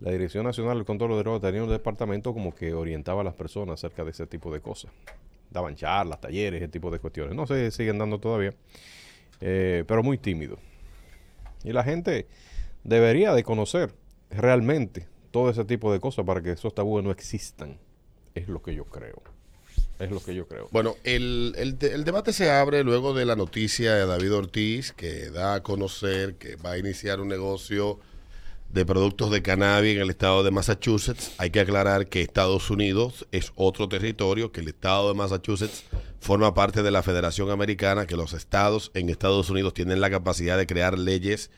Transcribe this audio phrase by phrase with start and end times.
[0.00, 3.34] la Dirección Nacional del Control de Drogas tenía un departamento como que orientaba a las
[3.34, 4.90] personas acerca de ese tipo de cosas.
[5.50, 7.34] Daban charlas, talleres, ese tipo de cuestiones.
[7.34, 8.52] No si siguen dando todavía,
[9.40, 10.58] eh, pero muy tímido.
[11.64, 12.26] Y la gente
[12.84, 13.94] debería de conocer
[14.30, 17.78] realmente todo ese tipo de cosas para que esos tabúes no existan.
[18.34, 19.22] Es lo que yo creo.
[19.98, 20.68] Es lo que yo creo.
[20.72, 25.30] Bueno, el, el, el, debate se abre luego de la noticia de David Ortiz, que
[25.30, 27.98] da a conocer que va a iniciar un negocio
[28.68, 31.32] de productos de cannabis en el estado de Massachusetts.
[31.38, 35.84] Hay que aclarar que Estados Unidos es otro territorio, que el estado de Massachusetts
[36.20, 40.58] forma parte de la Federación Americana, que los estados en Estados Unidos tienen la capacidad
[40.58, 41.50] de crear leyes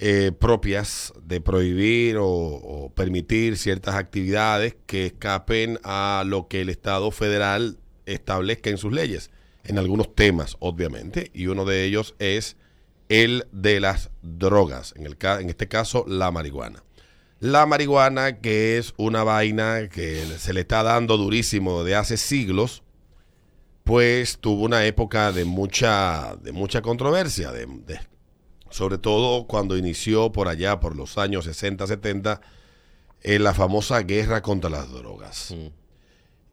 [0.00, 7.10] eh, propias de prohibir o, permitir ciertas actividades que escapen a lo que el Estado
[7.10, 9.32] federal establezca en sus leyes,
[9.64, 12.56] en algunos temas, obviamente, y uno de ellos es
[13.08, 16.82] el de las drogas, en, el, en este caso la marihuana.
[17.40, 22.82] La marihuana, que es una vaina que se le está dando durísimo de hace siglos,
[23.84, 27.66] pues tuvo una época de mucha, de mucha controversia, de,
[28.70, 32.40] sobre todo cuando inició por allá, por los años 60, 70,
[33.22, 35.54] en la famosa guerra contra las drogas.
[35.56, 35.68] Mm.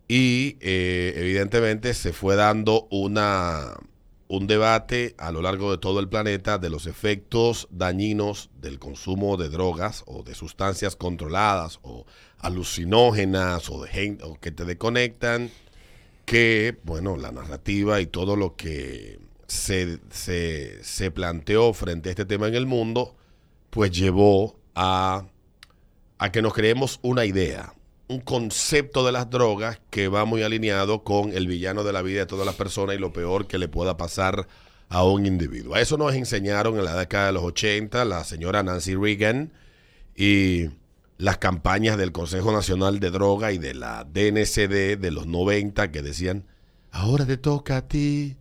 [0.08, 3.73] Y eh, evidentemente se fue dando una,
[4.28, 9.38] un debate a lo largo de todo el planeta de los efectos dañinos del consumo
[9.38, 12.06] de drogas o de sustancias controladas o
[12.40, 15.52] alucinógenas o, de, o que te desconectan,
[16.26, 22.48] que, bueno, la narrativa y todo lo que se, se, planteó frente a este tema
[22.48, 23.16] en el mundo,
[23.70, 25.28] pues llevó a,
[26.17, 27.75] a que nos creemos una idea,
[28.08, 32.22] un concepto de las drogas que va muy alineado con el villano de la vida
[32.22, 34.48] de todas las personas y lo peor que le pueda pasar
[34.89, 35.75] a un individuo.
[35.75, 39.52] A eso nos enseñaron en la década de los 80 la señora Nancy Reagan
[40.16, 40.70] y
[41.17, 46.02] las campañas del Consejo Nacional de Droga y de la DNCD de los 90 que
[46.02, 46.45] decían,
[46.92, 48.38] ahora te toca a ti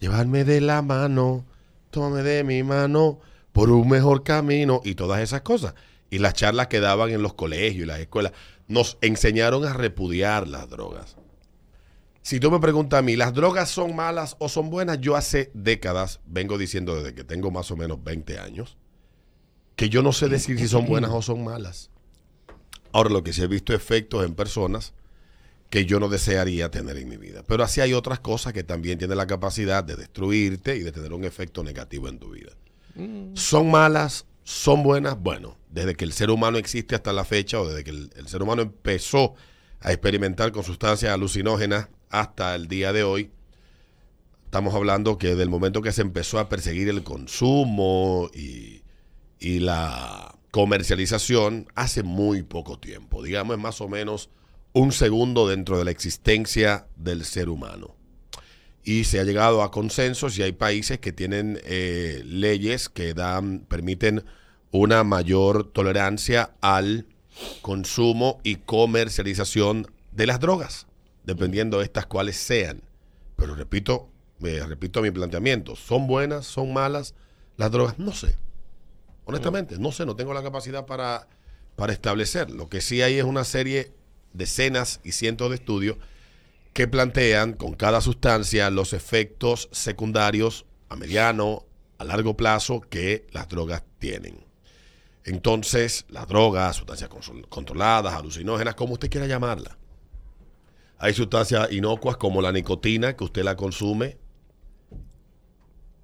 [0.00, 1.44] llevarme de la mano,
[1.90, 3.20] tómame de mi mano
[3.52, 5.74] por un mejor camino y todas esas cosas.
[6.14, 8.30] Y las charlas que daban en los colegios y las escuelas
[8.68, 11.16] nos enseñaron a repudiar las drogas.
[12.22, 15.00] Si tú me preguntas a mí, ¿las drogas son malas o son buenas?
[15.00, 18.76] Yo hace décadas vengo diciendo desde que tengo más o menos 20 años
[19.74, 21.90] que yo no sé decir si son buenas o son malas.
[22.92, 24.94] Ahora lo que sí he visto efectos en personas
[25.68, 27.42] que yo no desearía tener en mi vida.
[27.44, 31.12] Pero así hay otras cosas que también tienen la capacidad de destruirte y de tener
[31.12, 32.52] un efecto negativo en tu vida.
[32.94, 33.34] Mm.
[33.34, 34.26] ¿Son malas?
[34.44, 35.18] ¿Son buenas?
[35.18, 38.42] Bueno, desde que el ser humano existe hasta la fecha o desde que el, ser
[38.42, 39.34] humano empezó
[39.80, 43.30] a experimentar con sustancias alucinógenas hasta el día de hoy,
[44.44, 48.82] estamos hablando que del momento que se empezó a perseguir el consumo y,
[49.40, 54.28] y la comercialización hace muy poco tiempo, digamos más o menos
[54.74, 57.96] un segundo dentro de la existencia del ser humano.
[58.84, 63.60] Y se ha llegado a consensos y hay países que tienen eh, leyes que dan,
[63.60, 64.24] permiten
[64.70, 67.06] una mayor tolerancia al
[67.62, 70.86] consumo y comercialización de las drogas,
[71.24, 72.82] dependiendo de estas cuales sean.
[73.36, 74.08] Pero repito,
[74.38, 77.14] me repito mi planteamiento, ¿son buenas, son malas
[77.56, 77.98] las drogas?
[77.98, 78.36] No sé.
[79.24, 81.26] Honestamente, no sé, no tengo la capacidad para,
[81.76, 82.50] para establecer.
[82.50, 83.92] Lo que sí hay es una serie
[84.32, 85.96] decenas y cientos de estudios
[86.74, 91.64] que plantean con cada sustancia los efectos secundarios a mediano,
[91.98, 94.44] a largo plazo que las drogas tienen.
[95.24, 97.08] Entonces, las drogas, sustancias
[97.48, 99.78] controladas, alucinógenas, como usted quiera llamarla.
[100.98, 104.18] Hay sustancias inocuas como la nicotina, que usted la consume,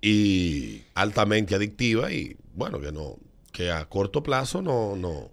[0.01, 3.17] y altamente adictiva, y bueno, que no,
[3.53, 5.31] que a corto plazo no, no,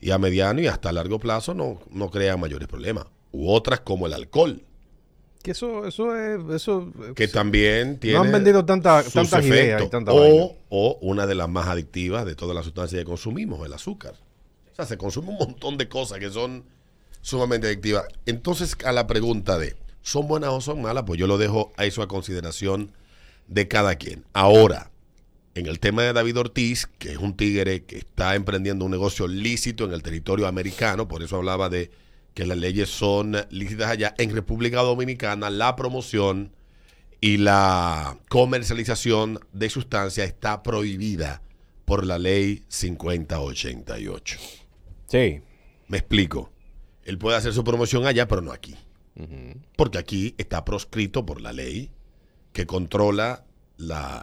[0.00, 3.06] y a mediano y hasta largo plazo no, no crea mayores problemas.
[3.32, 4.62] U otras como el alcohol.
[5.46, 8.18] Que eso, eso es, eso que también tiene.
[8.18, 12.26] No han vendido tanta, tantas ideas y tanta o, o una de las más adictivas
[12.26, 14.14] de todas las sustancias que consumimos, el azúcar.
[14.72, 16.64] O sea, se consume un montón de cosas que son
[17.20, 18.06] sumamente adictivas.
[18.26, 21.04] Entonces, a la pregunta de ¿son buenas o son malas?
[21.06, 22.90] Pues yo lo dejo a eso a consideración
[23.46, 24.24] de cada quien.
[24.32, 24.90] Ahora,
[25.54, 29.28] en el tema de David Ortiz, que es un tigre que está emprendiendo un negocio
[29.28, 31.92] lícito en el territorio americano, por eso hablaba de
[32.36, 36.52] que las leyes son lícitas allá, en República Dominicana la promoción
[37.18, 41.40] y la comercialización de sustancias está prohibida
[41.86, 44.36] por la ley 5088.
[45.06, 45.40] Sí.
[45.88, 46.52] Me explico.
[47.04, 48.76] Él puede hacer su promoción allá, pero no aquí.
[49.74, 51.90] Porque aquí está proscrito por la ley
[52.52, 53.46] que controla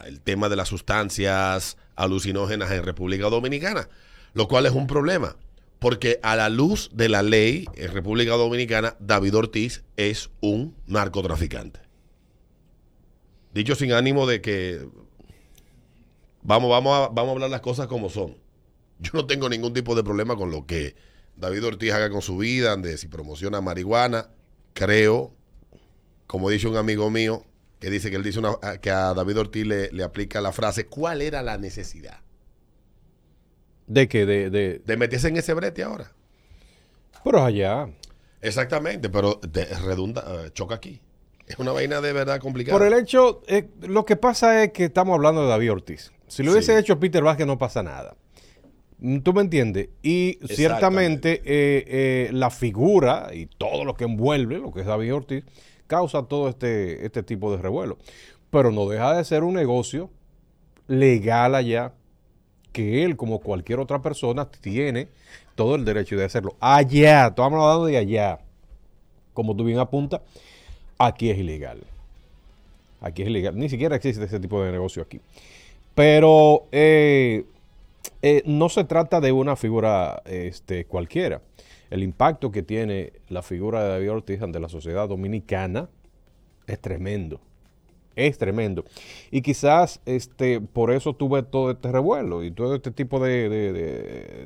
[0.06, 3.90] el tema de las sustancias alucinógenas en República Dominicana,
[4.36, 5.36] lo cual es un problema,
[5.84, 11.82] Porque a la luz de la ley en República Dominicana, David Ortiz es un narcotraficante.
[13.54, 14.88] Dicho sin ánimo de que
[16.42, 18.38] vamos, vamos, a, vamos a hablar las cosas como son.
[19.00, 20.96] Yo no tengo ningún tipo de problema con lo que
[21.36, 24.30] David Ortiz haga con su vida, de si promociona marihuana.
[24.74, 25.36] Creo,
[26.28, 27.44] como dice un amigo mío,
[27.82, 30.86] que dice que él dice una, que a David Ortiz le, le aplica la frase,
[30.86, 32.22] ¿cuál era la necesidad?
[33.94, 34.26] ¿De qué?
[34.26, 34.82] De, de...
[34.84, 36.12] De meterse en ese brete ahora.
[37.24, 37.88] Pero allá.
[38.42, 41.00] Exactamente, pero de- redunda, eh, choca aquí.
[41.48, 42.78] Es una vaina de verdad complicada.
[42.78, 46.12] Por el hecho, eh, lo que pasa es que estamos hablando de David Ortiz.
[46.28, 46.80] Si lo hubiese Sí.
[46.80, 48.16] hecho Peter Vázquez no pasa nada.
[48.98, 49.90] Mm, ¿Tú me entiendes?
[50.02, 55.14] Y ciertamente eh, eh, la figura y todo lo que envuelve, lo que es David
[55.14, 55.44] Ortiz,
[55.86, 57.98] causa todo este, este tipo de revuelo.
[58.50, 60.10] Pero no deja de ser un negocio
[60.88, 61.94] legal allá
[62.74, 65.08] que él, como cualquier otra persona, tiene
[65.56, 66.56] todo el derecho de hacerlo.
[66.60, 68.40] Allá, estamos hablando de allá.
[69.34, 70.22] Como tú bien apuntas,
[70.98, 71.82] aquí es ilegal.
[73.00, 73.58] Aquí es ilegal.
[73.58, 75.22] Ni siquiera existe ese tipo de negocio aquí.
[75.96, 77.46] Pero eh,
[78.22, 81.42] eh, no se trata de una figura este, cualquiera.
[81.90, 85.90] El impacto que tiene la figura de David Ortiz ante la sociedad dominicana
[86.66, 87.40] es tremendo.
[88.16, 88.86] Es tremendo.
[89.32, 93.50] Y quizás este, por eso tuve todo este revuelo y todo este tipo de,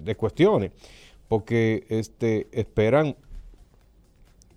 [0.04, 0.72] de- cuestiones.
[1.28, 3.16] Porque este, esperan.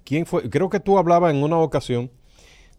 [0.04, 0.48] ¿Quién fue?
[0.48, 2.10] Creo que tú hablabas en una ocasión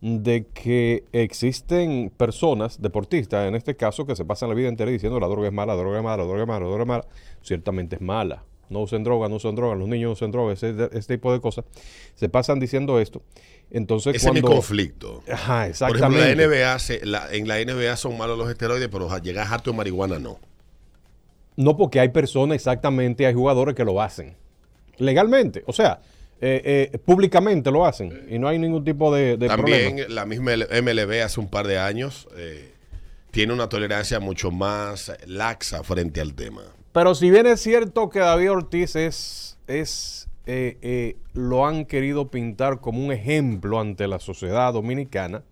[0.02, 5.20] de que existen personas, deportistas en este caso, que se pasan la vida entera diciendo
[5.20, 6.88] la droga es mala, la droga es mala, la droga es mala, la droga es
[6.88, 7.06] mala.
[7.42, 8.44] Ciertamente es mala.
[8.72, 11.40] No usen droga, no usen droga, los niños no usen droga, ese, ese tipo de
[11.42, 11.66] cosas.
[12.16, 13.22] Se pasan diciendo esto.
[13.70, 14.56] Entonces, Ese es mi cuando.
[14.58, 15.24] conflicto.
[15.32, 16.36] Ajá, Por ejemplo, exactamente.
[16.36, 19.72] la NBA, se- la- en la NBA son malos los esteroides, pero a llegar harto
[19.72, 20.40] de marihuana no.
[21.58, 24.36] No, porque hay personas exactamente, hay jugadores que lo hacen.
[24.98, 25.64] Legalmente.
[25.68, 26.00] O sea,
[26.40, 28.26] eh, eh, públicamente lo hacen.
[28.30, 30.14] Y no hay ningún tipo de, de También problema.
[30.16, 32.74] la misma MLB hace un par de años eh,
[33.32, 36.64] tiene una tolerancia mucho más laxa frente al tema.
[36.94, 42.30] Pero si bien es cierto que David Ortiz es, es eh, eh, lo han querido
[42.30, 45.44] pintar como un ejemplo ante la sociedad dominicana,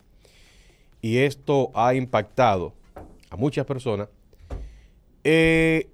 [1.02, 2.74] y esto ha impactado
[3.30, 4.10] a muchas personas,
[5.24, 5.88] eh,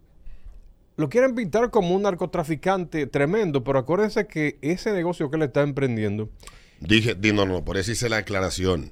[0.98, 5.62] lo quieren pintar como un narcotraficante tremendo, pero acuérdense que ese negocio que él está
[5.62, 6.30] emprendiendo,
[6.80, 8.92] Dije, di, no, no, por eso hice la aclaración.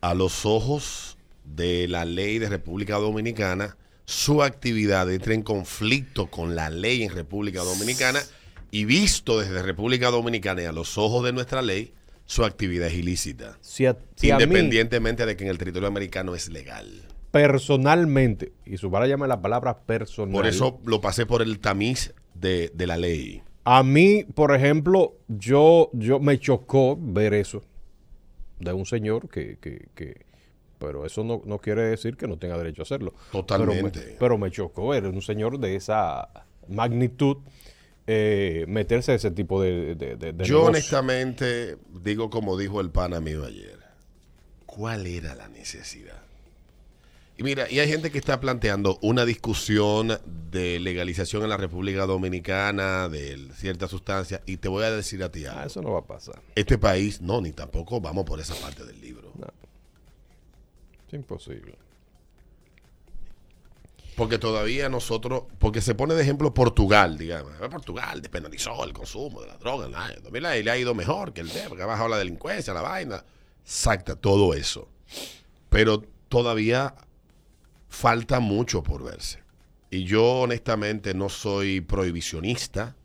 [0.00, 6.54] A los ojos de la ley de República Dominicana, su actividad entra en conflicto con
[6.54, 8.20] la ley en República Dominicana
[8.70, 11.94] y visto desde República Dominicana y a los ojos de nuestra ley,
[12.26, 13.58] su actividad es ilícita.
[13.60, 17.06] si a, si a mí independientemente de que en el territorio americano es legal.
[17.30, 22.86] personalmente, y subrayame la palabra personal, Por eso lo pasé por el tamiz de, de
[22.86, 23.42] la ley.
[23.64, 27.62] A mí, por ejemplo, yo, yo me chocó ver eso
[28.60, 30.26] de un señor que, que, que-
[30.84, 33.14] pero eso no, no quiere decir que no tenga derecho a hacerlo.
[33.32, 34.00] Totalmente.
[34.00, 36.28] Pero me, pero me chocó ver un señor de esa
[36.68, 37.38] magnitud
[38.06, 40.66] eh, meterse a ese tipo de, de, de- de Yo negocio.
[40.68, 43.78] honestamente digo como dijo el pana mío ayer,
[44.66, 46.20] ¿cuál era la necesidad?
[47.36, 50.20] Y mira, y hay gente que está planteando una discusión
[50.52, 55.32] de legalización en la República Dominicana de ciertas sustancias y te voy a decir a
[55.32, 55.60] ti algo.
[55.60, 56.40] Ah, eso no va a pasar.
[56.54, 59.13] Este país, no, ni tampoco vamos por esa parte del libro.
[61.14, 61.76] Imposible.
[64.16, 67.52] Porque todavía nosotros, porque se pone de ejemplo Portugal, digamos.
[67.60, 69.86] Eh, Portugal despenalizó el consumo de la droga.
[69.86, 72.82] En 2000 le ha ido mejor que el tema, porque ha bajado la delincuencia, la
[72.82, 73.24] vaina.
[73.64, 74.88] Exacta, todo eso.
[75.68, 76.94] Pero todavía
[77.88, 79.42] falta mucho por verse.
[79.90, 82.96] Y yo honestamente no soy prohibicionista.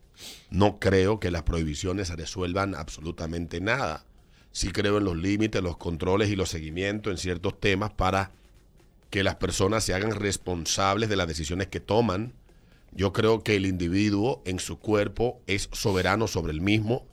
[0.50, 4.04] No creo que las prohibiciones resuelvan absolutamente nada.
[4.52, 8.32] Sí creo en los límites, los controles y los seguimientos en ciertos temas para
[9.10, 12.32] que las personas se hagan responsables de las decisiones que toman.
[12.92, 17.06] Yo creo que el individuo en su cuerpo es soberano sobre el mismo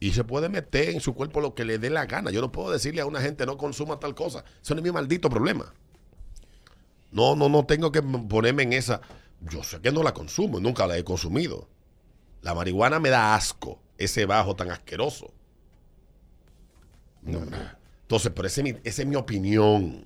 [0.00, 2.30] y se puede meter en su cuerpo lo que le dé la gana.
[2.30, 4.44] Yo no puedo decirle a una gente no consuma tal cosa.
[4.62, 5.72] Eso no es mi maldito problema.
[7.10, 9.00] No, no, no tengo que ponerme en esa.
[9.40, 11.68] Yo sé que no la consumo, nunca la he consumido.
[12.42, 15.32] La marihuana me da asco, ese bajo tan asqueroso.
[17.22, 17.56] No, no.
[18.02, 20.04] Entonces, pero ese es mi- esa es mi opinión.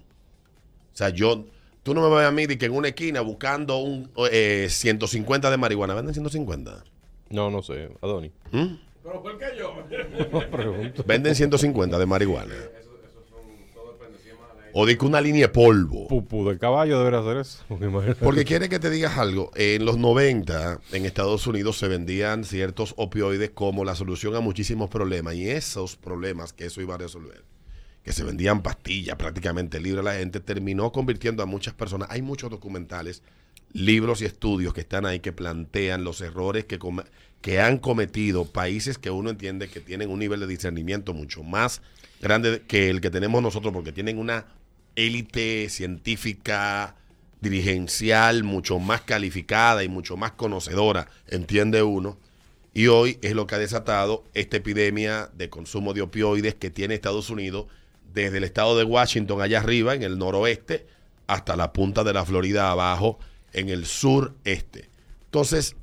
[0.92, 1.44] O sea, yo,
[1.82, 5.50] tú no me ves a mí de que en una esquina buscando un eh, 150
[5.50, 5.94] de marihuana.
[5.94, 6.84] ¿Venden 150?
[7.30, 8.30] No, no sé, Adoni.
[8.50, 8.66] ¿Mm?
[9.02, 9.74] ¿Pero por qué yo?
[10.50, 11.02] Pregunto.
[11.06, 12.54] Venden 150 de marihuana.
[12.54, 13.40] Eso, eso son,
[13.74, 14.18] todo depende.
[14.22, 16.08] Si es mala O de que una línea de polvo.
[16.08, 17.64] Pupú de caballo debería hacer eso.
[18.24, 19.50] Porque quiere que te digas algo.
[19.54, 24.88] En los 90, en Estados Unidos se vendían ciertos opioides como la solución a muchísimos
[24.88, 25.34] problemas.
[25.34, 27.44] Y esos problemas que eso iba a resolver,
[28.02, 32.08] que se vendían pastillas prácticamente libre a la gente, terminó convirtiendo a muchas personas.
[32.10, 33.22] Hay muchos documentales,
[33.72, 37.04] libros y estudios que están ahí que plantean los errores que, come-
[37.40, 41.80] que han cometido países que uno entiende que tienen un nivel de discernimiento mucho más
[42.20, 44.46] grande que el que tenemos nosotros, porque tienen una
[44.96, 46.96] élite científica,
[47.40, 52.18] dirigencial, mucho más calificada y mucho más conocedora, entiende uno.
[52.74, 56.94] Y hoy es lo que ha desatado esta epidemia de consumo de opioides que tiene
[56.94, 57.66] Estados Unidos
[58.14, 60.86] desde el estado de Washington allá arriba, en el noroeste,
[61.26, 63.18] hasta la punta de la Florida abajo,
[63.52, 64.88] en el sureste.
[65.24, 65.76] Entonces,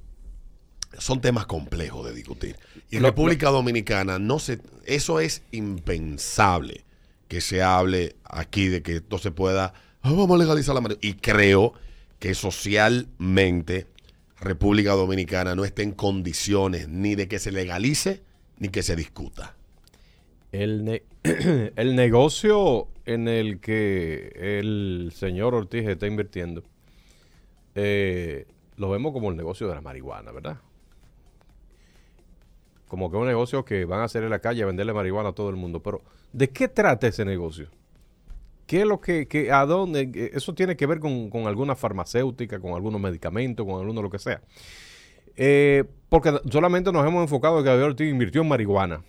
[0.97, 2.55] son temas complejos de discutir.
[2.89, 6.83] Y en Lo- República Dominicana, no se, eso es impensable
[7.29, 11.07] que se hable aquí de que esto se pueda, "Ah, vamos a legalizar la marihuana.
[11.07, 11.73] Y creo
[12.19, 13.87] que socialmente
[14.41, 18.21] República Dominicana no está en condiciones ni de que se legalice
[18.57, 19.55] ni que se discuta.
[20.51, 21.03] El,
[21.75, 26.63] el negocio en el que el señor Ortiz está invirtiendo,
[27.75, 30.57] eh, lo vemos como el negocio de la marihuana, ¿verdad?
[32.89, 35.49] Como que un negocio que van a hacer en la calle venderle marihuana a todo
[35.49, 35.81] el mundo.
[35.81, 36.01] Pero,
[36.33, 37.69] ¿de qué trata ese negocio?
[38.67, 40.11] ¿Qué es lo que, que- a dónde?
[40.13, 44.09] eh, Eso tiene que ver con, con alguna farmacéutica, con algunos medicamentos, con alguno lo
[44.09, 44.41] que sea.
[45.37, 49.01] Eh, porque solamente nos hemos enfocado en que Ortiz invirtió en marihuana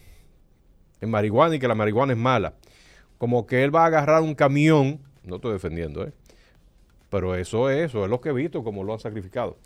[1.00, 2.54] en marihuana y que la marihuana es mala.
[3.18, 6.12] Como que él va a agarrar un camión, no estoy defendiendo, ¿eh?
[7.08, 9.56] pero eso es, eso es lo que he visto, como lo han sacrificado.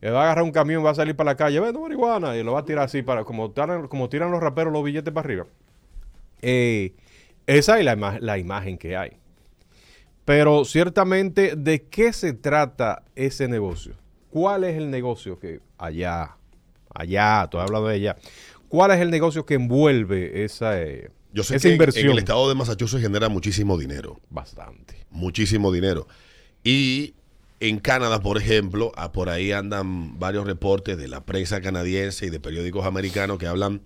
[0.00, 2.42] Él va a agarrar un camión, va a salir para la calle, vendo marihuana, y
[2.42, 5.26] lo va a tirar así, para como tiran, como tiran los raperos los billetes para
[5.26, 5.46] arriba.
[6.42, 6.94] Eh,
[7.46, 9.12] esa es la, ima- la imagen que hay.
[10.24, 13.94] Pero ciertamente, ¿de qué se trata ese negocio?
[14.30, 16.36] ¿Cuál es el negocio que allá,
[16.94, 18.16] allá, estoy hablando de allá,
[18.68, 22.06] cuál es el negocio que envuelve esa, eh, Yo sé esa que en- inversión?
[22.06, 24.20] en el estado de Massachusetts genera muchísimo dinero.
[24.30, 25.04] Bastante.
[25.10, 26.06] muchísimo dinero.
[26.62, 27.14] Y
[27.60, 32.30] en Canadá, por ejemplo, ah, por ahí andan varios reportes de la prensa canadiense y
[32.30, 33.82] de periódicos americanos que hablan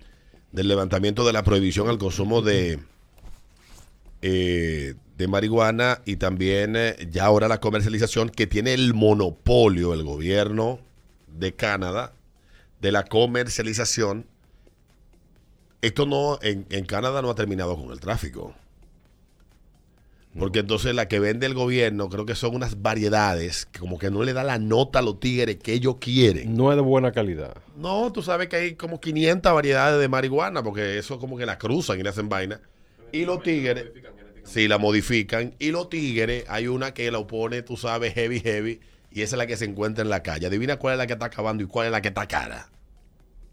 [0.53, 2.79] del levantamiento de la prohibición al consumo de,
[4.21, 10.03] eh, de marihuana y también eh, ya ahora la comercialización que tiene el monopolio el
[10.03, 10.79] gobierno
[11.27, 12.13] de Canadá
[12.79, 14.25] de la comercialización.
[15.81, 18.55] Esto no, en, en Canadá no ha terminado con el tráfico.
[20.37, 24.11] Porque entonces la que vende el gobierno creo que son unas variedades que como que
[24.11, 26.55] no le da la nota a los tigres que ellos quieren.
[26.55, 27.55] No es de buena calidad.
[27.77, 31.57] No, tú sabes que hay como 500 variedades de marihuana porque eso como que la
[31.57, 32.59] cruzan y le hacen vaina.
[33.13, 33.85] Y los tigres,
[34.43, 35.53] sí, la modifican.
[35.57, 38.81] Y los tigres, hay una que la opone, tú sabes, heavy, heavy.
[39.11, 40.47] Y esa es la que se encuentra en la calle.
[40.47, 42.69] Adivina cuál es la que está acabando y cuál es la que está cara.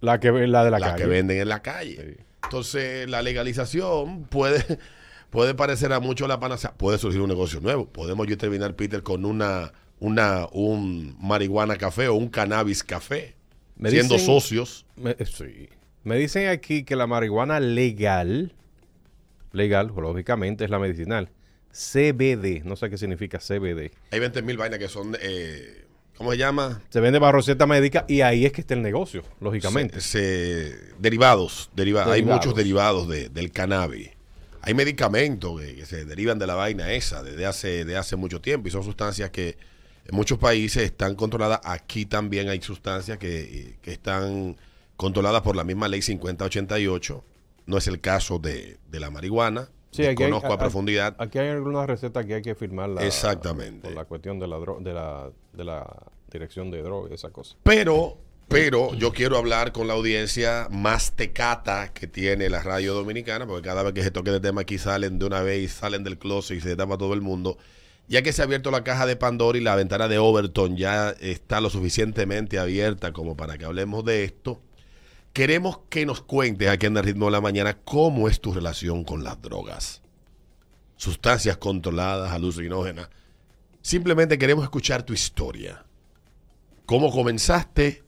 [0.01, 1.03] La que la de la, La, calle.
[1.05, 2.17] que venden en la calle.
[2.17, 2.25] Sí.
[2.43, 4.65] Entonces, la legalización puede,
[5.33, 6.73] puede parecer a muchos la panacea.
[6.75, 7.87] Puede surgir un negocio nuevo.
[7.89, 13.35] Podemos yo terminar, Peter, con una, una, un marihuana café o un cannabis café.
[13.77, 14.87] Me siendo dicen- socios.
[14.95, 15.69] Me, eh, sí.
[16.05, 18.53] Me dicen aquí que la marihuana legal,
[19.53, 21.31] legal, lógicamente, es la medicinal.
[21.73, 23.91] CBD, no sé qué significa CBD.
[24.11, 25.87] Hay 20 mil vainas que son, eh,
[26.19, 26.83] ¿cómo se llama?
[26.91, 30.01] Se vende bajo receta médica y ahí es que está el negocio, lógicamente.
[30.03, 32.45] Se- se- derivados, deriva- Hay Derivados.
[32.47, 34.11] muchos derivados de- del cannabis.
[34.63, 38.41] Hay medicamentos que, que se derivan de la vaina esa desde hace, de hace mucho
[38.41, 39.57] tiempo y son sustancias que
[40.07, 41.61] en muchos países están controladas.
[41.65, 44.57] Aquí también hay sustancias que, que están
[44.97, 47.25] controladas por la misma ley 5088.
[47.67, 49.69] No es el caso de, de la marihuana.
[49.91, 51.15] Sí, aquí hay- Conozco a a- profundidad.
[51.19, 53.05] Aquí hay algunas recetas que hay que firmarla.
[53.07, 53.83] Exactamente.
[53.89, 55.87] Por la cuestión de la, dro- de la, de la
[56.31, 57.57] dirección de droga y esa cosa.
[57.63, 58.17] Pero,
[58.53, 63.67] pero yo quiero hablar con la audiencia más tecata que tiene la radio dominicana, porque
[63.67, 66.59] cada vez que se toque de tema aquí salen de una vez, salen del closet
[66.59, 67.57] y se tapa todo el mundo.
[68.09, 71.15] Ya que se ha abierto la caja de Pandora y la ventana de Overton ya
[71.21, 74.61] está lo suficientemente abierta como para que hablemos de esto,
[75.33, 79.03] queremos que nos cuentes aquí en el ritmo de la mañana cómo es tu relación
[79.05, 80.03] con las drogas.
[80.97, 83.09] Sustancias controladas, alucinógenas.
[83.81, 85.87] Simplemente queremos escuchar tu historia
[86.87, 88.02] cómo comenzaste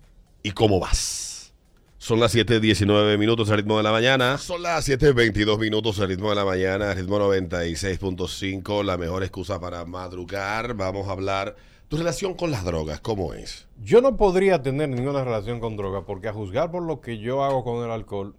[0.44, 1.52] y cómo vas.
[1.96, 4.36] Son las 7.19 minutos al ritmo de la mañana.
[4.36, 9.86] Son las 7.22 minutos al ritmo de la mañana, ritmo 96.5, la mejor excusa para
[9.86, 10.74] madrugar.
[10.74, 11.56] Vamos a hablar
[11.88, 13.66] tu relación con las drogas, ¿cómo es?
[13.82, 17.42] Yo no podría tener ninguna relación con droga porque a juzgar por lo que yo
[17.42, 18.36] hago con el alcohol,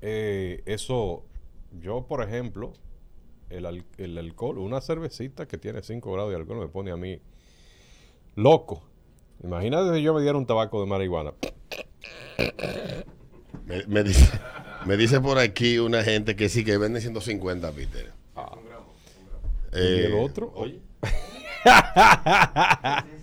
[0.00, 1.22] eh, eso,
[1.80, 2.72] yo por ejemplo,
[3.50, 7.20] el, el alcohol, una cervecita que tiene 5 grados de alcohol me pone a mí
[8.34, 8.82] loco.
[9.42, 11.32] Imagínate si yo me diera un tabaco de marihuana.
[13.66, 14.30] Me, me dice,
[14.84, 18.12] me dice por aquí una gente que sí que vende 150, Peter.
[19.72, 20.80] y el Eh, otro, oye.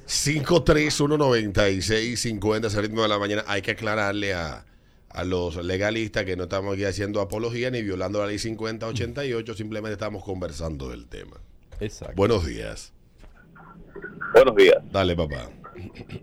[0.05, 3.43] 5319650 ese ritmo de la mañana.
[3.47, 4.65] Hay que aclararle a,
[5.09, 9.93] a los legalistas que no estamos aquí haciendo apología ni violando la ley 5088, simplemente
[9.93, 11.37] estamos conversando del tema.
[11.79, 12.15] Exacto.
[12.15, 12.91] Buenos días.
[14.33, 14.77] Buenos días.
[14.91, 15.49] Dale, papá.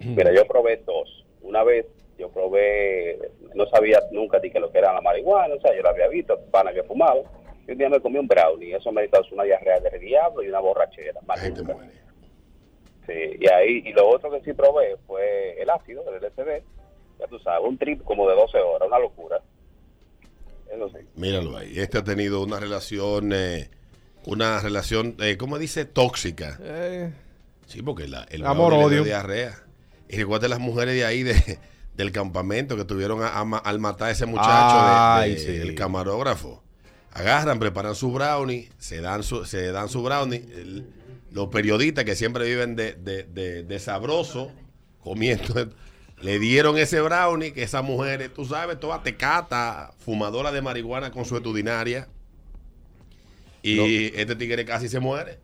[0.05, 1.25] Mira, yo probé dos.
[1.43, 1.87] Una vez
[2.21, 3.19] yo probé,
[3.55, 6.07] no sabía nunca ni que lo que era la marihuana, o sea, yo lo había
[6.09, 7.21] visto, pana que fumaba.
[7.67, 10.49] Y un día me comí un brownie, eso me causó una diarrea del diablo y
[10.49, 11.21] una borrachera.
[11.27, 11.75] La gente maluca.
[11.75, 12.01] muere.
[13.07, 16.63] Sí, y ahí, y lo otro que sí probé fue el ácido, el LSD,
[17.19, 19.41] ya tú sabes, un trip como de 12 horas, una locura.
[20.71, 20.99] Eso sí.
[21.17, 21.79] Míralo ahí.
[21.79, 23.71] Este ha tenido una relación, eh,
[24.27, 25.87] una relación, eh, ¿cómo dice?
[25.87, 26.59] Tóxica.
[26.63, 27.13] Eh,
[27.71, 29.05] Sí, porque la, el Amor, odio.
[29.05, 29.63] diarrea.
[30.09, 31.59] Y recuerda las mujeres de ahí de,
[31.95, 35.47] del campamento que tuvieron a- a ma- al matar a ese muchacho, Ay, de- sí.
[35.57, 36.63] el camarógrafo.
[37.13, 40.45] Agarran, preparan su brownie, se dan su, se dan su brownie.
[40.53, 40.87] El-
[41.31, 44.51] los periodistas que siempre viven de, de, sabroso,
[45.01, 45.71] comiendo,
[46.21, 52.09] le dieron ese brownie que esas mujeres, tú sabes, toda tecata, fumadora de marihuana consuetudinaria.
[53.63, 55.39] Y este tigre casi se muere.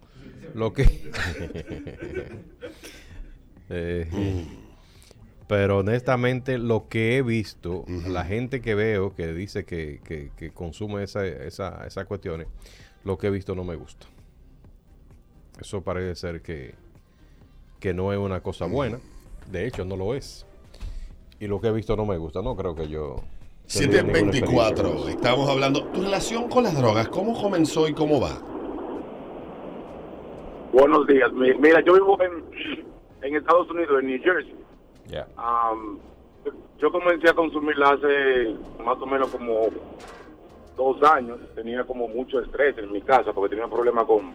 [0.56, 0.84] Lo que.
[3.68, 4.44] Eh,
[5.48, 10.50] Pero honestamente, lo que he visto, la gente que veo que dice que, que- que
[10.52, 12.46] consume esa, esa, esas cuestiones,
[13.04, 14.06] lo que he visto no me gusta.
[15.60, 16.74] Eso parece ser que,
[17.80, 18.98] que no es una cosa buena.
[19.50, 20.46] De hecho, no lo es.
[21.40, 22.42] Y lo que he visto no me gusta.
[22.42, 23.22] No creo que yo.
[23.72, 24.54] tendría ninguna experiencia con
[24.86, 24.98] 724.
[24.98, 25.08] eso.
[25.08, 25.84] Estamos hablando.
[25.86, 28.40] Tu relación con las drogas, ¿cómo comenzó y cómo va?
[30.78, 31.32] Buenos días.
[31.32, 32.44] Mi- Mira, yo vivo en,
[33.22, 34.54] en Estados Unidos, en New Jersey.
[35.38, 35.98] Am,
[36.78, 38.54] yo comencé a consumirla hace
[38.84, 39.68] más o menos como
[40.76, 41.38] dos años.
[41.54, 44.34] Tenía como mucho estrés en mi casa porque tenía problemas con,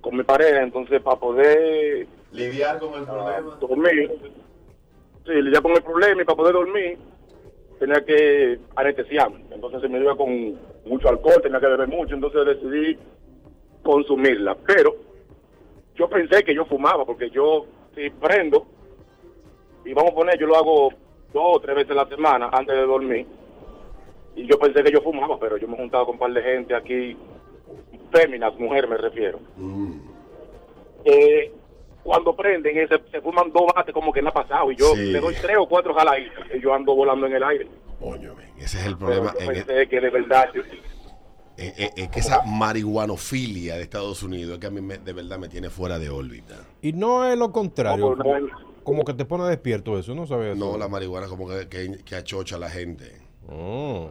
[0.00, 0.62] con mi pareja.
[0.62, 4.12] Entonces, para poder Lidiar con el ah, dormir,
[5.24, 6.98] sí, ya con el problema y para poder dormir,
[7.80, 9.44] tenía que anestesiarme.
[9.50, 12.14] Entonces se me iba con mucho alcohol, tenía que beber mucho.
[12.14, 12.96] Entonces decidí
[13.82, 14.56] consumirla.
[14.64, 15.04] Pero
[15.96, 18.66] yo pensé que yo fumaba porque yo si prendo
[19.84, 20.90] y vamos a poner yo lo hago
[21.32, 23.26] dos o tres veces a la semana antes de dormir
[24.34, 26.42] y yo pensé que yo fumaba pero yo me he juntado con un par de
[26.42, 27.16] gente aquí
[28.12, 29.38] féminas mujeres me refiero
[31.04, 31.52] Eh,
[32.02, 34.86] cuando prenden eh, se, se fuman dos bates como que no ha pasado y yo
[34.94, 35.12] Sí.
[35.12, 37.68] le doy tres o cuatro jaladitas y yo ando volando en el aire
[38.58, 39.32] ese es el pero problema.
[39.34, 40.62] yo en- pensé que de verdad yo-
[41.58, 45.12] en- en- en que esa marihuanofilia de Estados Unidos es que a mí me- de
[45.12, 46.56] verdad me tiene fuera de órbita.
[46.82, 48.10] Y no es lo contrario.
[48.16, 48.46] No, como, no,
[48.82, 50.14] como que te pone despierto eso.
[50.14, 50.64] No sabes eso.
[50.72, 53.04] No, la marihuana como que, que, que achocha a la gente.
[53.48, 54.10] Oh.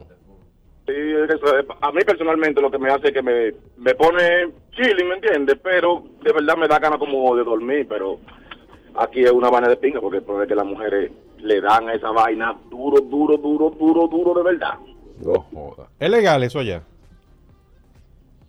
[0.87, 1.39] Sí, es-
[1.81, 5.57] a mí personalmente lo que me hace es que me, me pone chilling, ¿me entiendes?
[5.63, 8.19] Pero de verdad me da ganas como de dormir, pero
[8.95, 11.89] aquí es una vaina de pinga porque el problema es que las mujeres le dan
[11.89, 14.75] a esa vaina duro, duro, duro, duro, duro de verdad.
[15.23, 15.89] No joda.
[15.99, 16.83] ¿Es legal eso allá?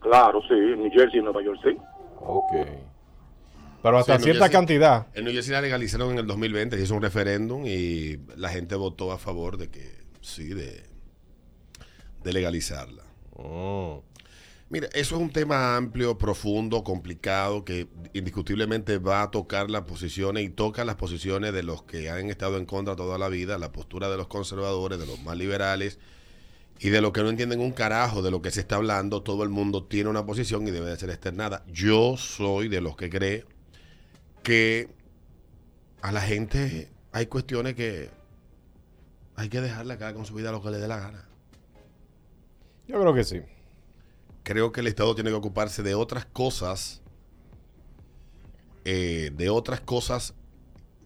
[0.06, 1.76] Claro, sí, en New Jersey, en Nueva York, sí.
[2.20, 2.52] Ok.
[3.82, 5.06] Pero hasta Sí, cierta Jersey- cantidad.
[5.14, 8.74] En New Jersey la legalizaron en el 2020, se hizo un referéndum y la gente
[8.74, 10.82] votó a favor de que, sí, de,
[12.22, 13.02] de legalizarla.
[13.36, 14.02] Oh.
[14.68, 20.42] Mira, eso es un tema amplio, profundo, complicado, que indiscutiblemente va a tocar las posiciones
[20.44, 23.70] y toca las posiciones de los que han estado en contra toda la vida, la
[23.70, 26.00] postura de los conservadores, de los más liberales
[26.78, 29.22] y de los que no entienden un carajo de lo que se está hablando.
[29.22, 31.64] Todo el mundo tiene una posición y debe de ser externada.
[31.68, 33.44] Yo soy de los que cree
[34.42, 34.88] que
[36.02, 38.10] a la gente hay cuestiones que
[39.36, 41.28] hay que dejarla cada con su vida lo que le dé la gana.
[42.86, 43.42] Yo creo que sí.
[44.42, 47.02] creo que el Estado tiene que ocuparse de otras cosas,
[48.84, 50.34] eh, de otras cosas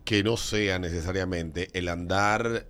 [0.04, 2.66] que no sea necesariamente el andar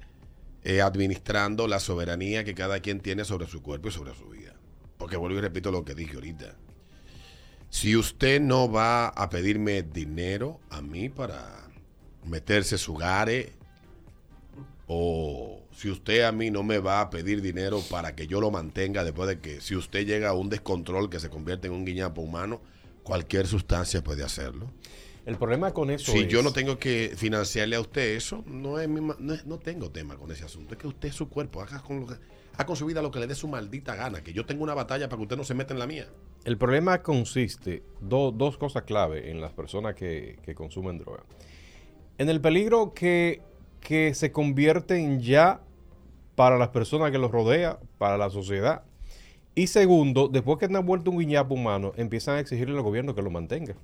[0.62, 4.55] eh, administrando la soberanía que cada quien tiene sobre su cuerpo y sobre su vida.
[4.99, 6.57] Porque vuelvo y repito lo que dije ahorita.
[7.70, 11.70] Si usted no va a pedirme dinero a mí para
[12.25, 13.53] meterse su gare,
[14.87, 18.51] o si usted a mí no me va a pedir dinero para que yo lo
[18.51, 21.85] mantenga después de que si usted llega a un descontrol que se convierte en un
[21.85, 22.61] guiñapo humano,
[23.05, 24.70] cualquier sustancia puede hacerlo.
[25.31, 26.29] El problema con eso Si es...
[26.29, 29.59] yo no tengo que financiarle a usted eso, no es mi ma- no, es- no
[29.59, 30.75] tengo tema con ese asunto.
[30.75, 32.14] Es que usted es su cuerpo, haga con, lo que,
[32.55, 34.23] haga con su vida lo que le dé su maldita gana.
[34.25, 36.09] Que yo tengo una batalla para que usted no se meta en la mía.
[36.45, 41.23] El problema consiste, do- dos cosas clave en las personas que, que consumen droga.
[42.19, 43.40] En el peligro que,
[43.81, 45.61] que se convierten ya
[46.35, 48.83] para las personas que los rodea, para la sociedad.
[49.55, 53.23] Y segundo, después que han vuelto un guiñapo humano, empiezan a exigirle al gobierno que
[53.23, 53.75] lo mantenga.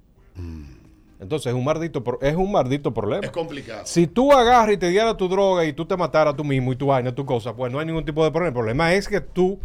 [1.18, 3.24] Entonces es un maldito, es un maldito problema.
[3.24, 3.82] Es complicado.
[3.86, 6.76] Si tú agarras y te dieras tu droga y tú te mataras tú mismo y
[6.76, 8.48] tu vaina, tu cosa, pues no hay ningún tipo de problema.
[8.48, 9.58] El problema es que tú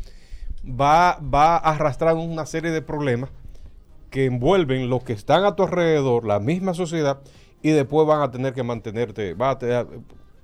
[0.66, 3.30] va, va a arrastrar una serie de problemas
[4.10, 7.20] que envuelven los que están a tu alrededor, la misma sociedad,
[7.62, 9.34] y después van a tener que mantenerte.
[9.34, 9.88] Va a te- a-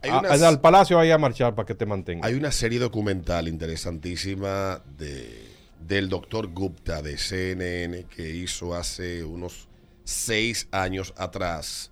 [0.04, 2.26] Hay a- unas- al palacio vaya a marchar para que te mantenga.
[2.28, 5.48] Hay una serie documental interesantísima de,
[5.88, 9.67] del doctor Gupta de CNN que hizo hace unos
[10.08, 11.91] seis años atrás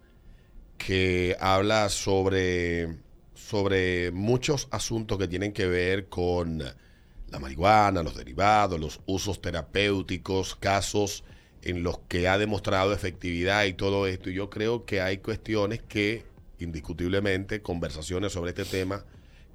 [0.78, 2.96] que habla sobre,
[3.34, 10.56] sobre muchos asuntos que tienen que ver con la marihuana, los derivados, los usos terapéuticos,
[10.56, 11.26] casos
[11.62, 14.30] en los que ha demostrado efectividad y todo esto.
[14.30, 16.24] Y yo creo que hay cuestiones que,
[16.60, 19.04] indiscutiblemente, conversaciones sobre este tema,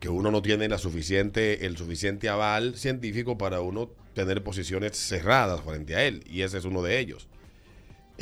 [0.00, 5.62] que uno no tiene la suficiente, el suficiente aval científico para uno tener posiciones cerradas
[5.62, 6.22] frente a él.
[6.26, 7.26] Y ese es uno de ellos.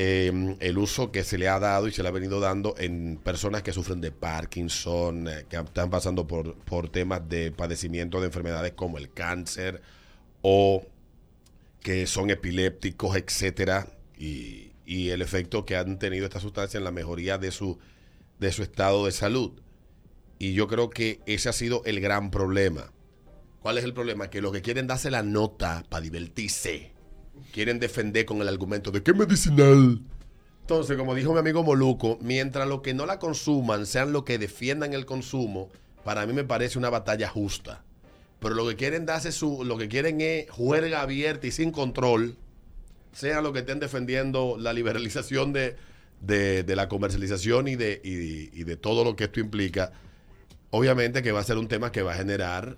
[0.00, 3.18] Eh, el uso que se le ha dado y se le ha venido dando en
[3.20, 8.26] personas que sufren de Parkinson, eh, que están pasando por, por temas de padecimiento de
[8.26, 9.82] enfermedades como el cáncer
[10.40, 10.86] o
[11.80, 16.92] que son epilépticos, etcétera, y, y el efecto que han tenido estas sustancias en la
[16.92, 17.80] mejoría de su,
[18.38, 19.50] de su estado de salud.
[20.38, 22.92] Y yo creo que ese ha sido el gran problema.
[23.62, 24.30] ¿Cuál es el problema?
[24.30, 26.92] Que los que quieren darse la nota para divertirse,
[27.52, 30.00] quieren defender con el argumento de que medicinal.
[30.62, 34.38] Entonces, como dijo mi amigo Moluco, mientras los que no la consuman sean los que
[34.38, 35.70] defiendan el consumo,
[36.04, 37.82] para mí me parece una batalla justa.
[38.40, 42.36] Pero lo que quieren darse su, lo que quieren es juerga abierta y sin control,
[43.12, 45.76] sean los que estén defendiendo la liberalización de,
[46.20, 49.92] de- la comercialización y de, y de todo lo que esto implica,
[50.70, 52.76] obviamente que va a ser un tema que va a generar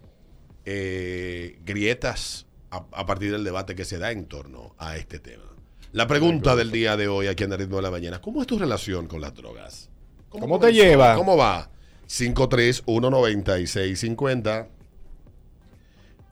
[0.64, 5.44] eh, grietas a, a partir del debate que se da en torno a este tema.
[5.92, 8.46] La pregunta del día de hoy aquí en el ritmo de la mañana, ¿cómo es
[8.46, 9.90] tu relación con las drogas?
[10.28, 11.16] ¿Cómo te lleva?
[11.16, 11.70] ¿Cómo va?
[12.08, 14.68] 5319650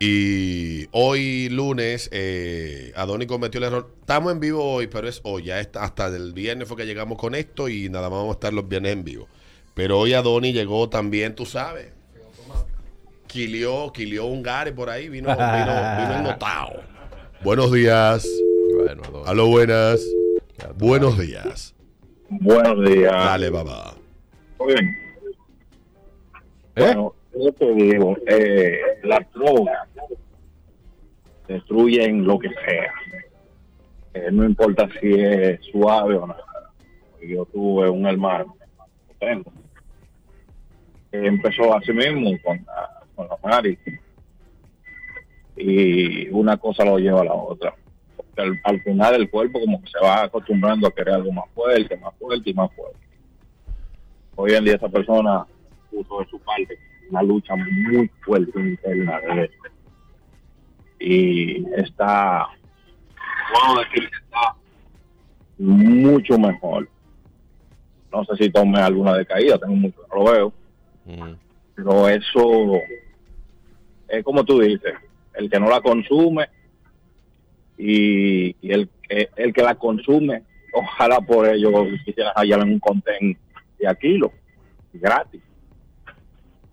[0.00, 3.92] y hoy lunes, eh, Adoni cometió el error.
[4.00, 5.42] Estamos en vivo hoy, pero es hoy.
[5.44, 8.34] Ya está, hasta el viernes fue que llegamos con esto y nada más vamos a
[8.34, 9.26] estar los viernes en vivo.
[9.74, 11.92] Pero hoy Adoni llegó también, tú sabes.
[13.28, 16.80] Quilió, quilió un gare por ahí, vino, vino, vino ennotado.
[17.44, 18.26] Buenos días.
[18.74, 19.28] Bueno, Adolfo.
[19.28, 20.00] Aló, buenas.
[20.78, 21.74] Buenos días.
[22.30, 23.12] Buenos días.
[23.12, 23.92] Dale, babá.
[24.56, 24.88] Oye, ¿Eh?
[26.74, 29.88] Bueno, yo te digo, eh, las drogas
[31.46, 32.94] destruyen lo que sea.
[34.14, 36.44] Eh, no importa si es suave o nada.
[37.20, 39.52] Yo tuve un hermano, lo tengo,
[41.10, 43.76] que empezó así mismo con la, con la Mari.
[45.56, 47.74] Y una cosa lo lleva a la otra.
[48.16, 51.46] Porque al, al final el cuerpo como que se va acostumbrando a querer algo más
[51.54, 52.98] fuerte, más fuerte y más fuerte.
[54.36, 55.44] Hoy en día esa persona
[55.90, 56.78] puso de su parte
[57.10, 59.50] una lucha muy fuerte interna de él.
[61.00, 62.46] Y está,
[63.52, 64.54] puedo decir que está
[65.58, 66.88] mucho mejor.
[68.12, 70.52] No sé si tome alguna decaída, tengo mucho que no lo veo,
[71.06, 71.32] Mm.
[71.74, 72.72] pero eso
[74.08, 74.94] es como tú dices,
[75.34, 76.48] el que no la consume
[77.76, 80.42] y, y el, que, el que la consume,
[80.72, 81.70] ojalá por ello
[82.04, 83.38] quisieran hallar en un contén
[83.78, 84.32] de a kilo,
[84.92, 85.42] gratis.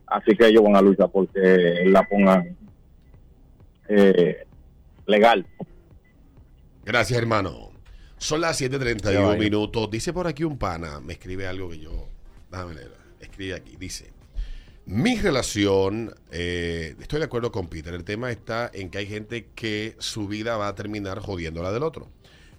[0.07, 2.55] Así que ellos van a luchar porque la pongan
[3.89, 4.45] eh,
[5.05, 5.45] legal.
[6.83, 7.71] Gracias, hermano.
[8.17, 9.39] Son las Ya 7:31 vaya.
[9.39, 9.89] minutos.
[9.91, 12.07] Dice por aquí un pana, me escribe algo que yo.
[12.49, 12.91] Déjame leer.
[13.19, 13.75] Escribe aquí.
[13.77, 14.11] Dice:
[14.87, 17.93] Mi relación, eh, estoy de acuerdo con Peter.
[17.93, 21.71] El tema está en que hay gente que su vida va a terminar jodiendo la
[21.71, 22.09] del otro.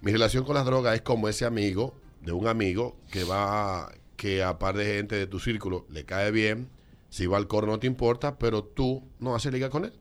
[0.01, 4.43] Mi relación con las drogas es como ese amigo de un amigo que va, que
[4.43, 6.69] a par de gente de tu círculo le cae bien.
[7.09, 9.93] Si va al coro no te importa, pero tú no haces liga con él.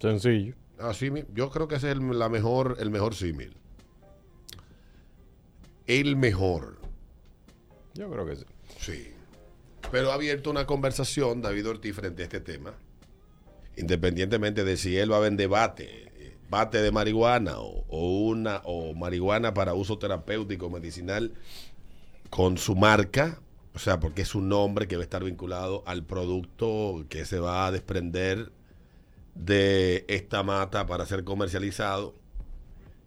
[0.00, 0.56] Sencillo.
[0.80, 3.56] Así, mi- yo creo que ese es el, la mejor, el mejor símil.
[5.86, 6.78] El mejor,
[7.94, 8.44] Yo creo que sí.
[8.78, 9.11] sí.
[9.90, 12.74] Pero ha abierto una conversación David Ortiz frente a este tema.
[13.76, 18.94] Independientemente de si él va a vender bate, bate de marihuana o, o una o
[18.94, 21.32] marihuana para uso terapéutico medicinal
[22.30, 23.40] con su marca,
[23.74, 27.38] o sea, porque es un nombre que va a estar vinculado al producto que se
[27.38, 28.52] va a desprender
[29.34, 32.14] de esta mata para ser comercializado.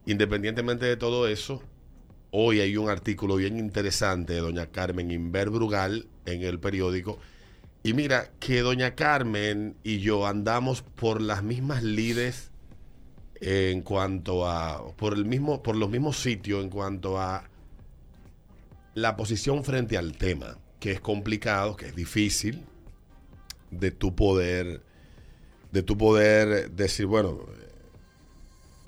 [0.08, 1.64] independientemente de todo eso,
[2.38, 7.18] hoy hay un artículo bien interesante de doña Carmen Inver Brugal en el periódico.
[7.82, 12.52] Y mira, que doña Carmen y yo andamos por las mismas lides
[13.40, 17.50] en cuanto a, por, el mismo, por los mismos sitios en cuanto a
[18.96, 22.66] la posición frente al tema, que es complicado, que es difícil,
[23.72, 24.82] de tu poder,
[25.72, 27.46] de tu poder decir, bueno,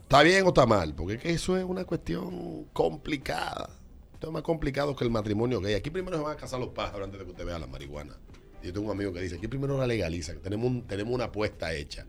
[0.07, 0.93] ¿Está bien o está mal?
[0.95, 3.69] Porque es que eso es una cuestión complicada.
[4.13, 5.73] Esto es más complicado que el matrimonio gay.
[5.75, 8.15] Aquí primero se van a casar los pájaros antes de que usted vea la marihuana.
[8.63, 10.39] Yo tengo un amigo que dice, aquí primero la legalizan.
[10.39, 12.05] Tenemos, un- tenemos una apuesta hecha.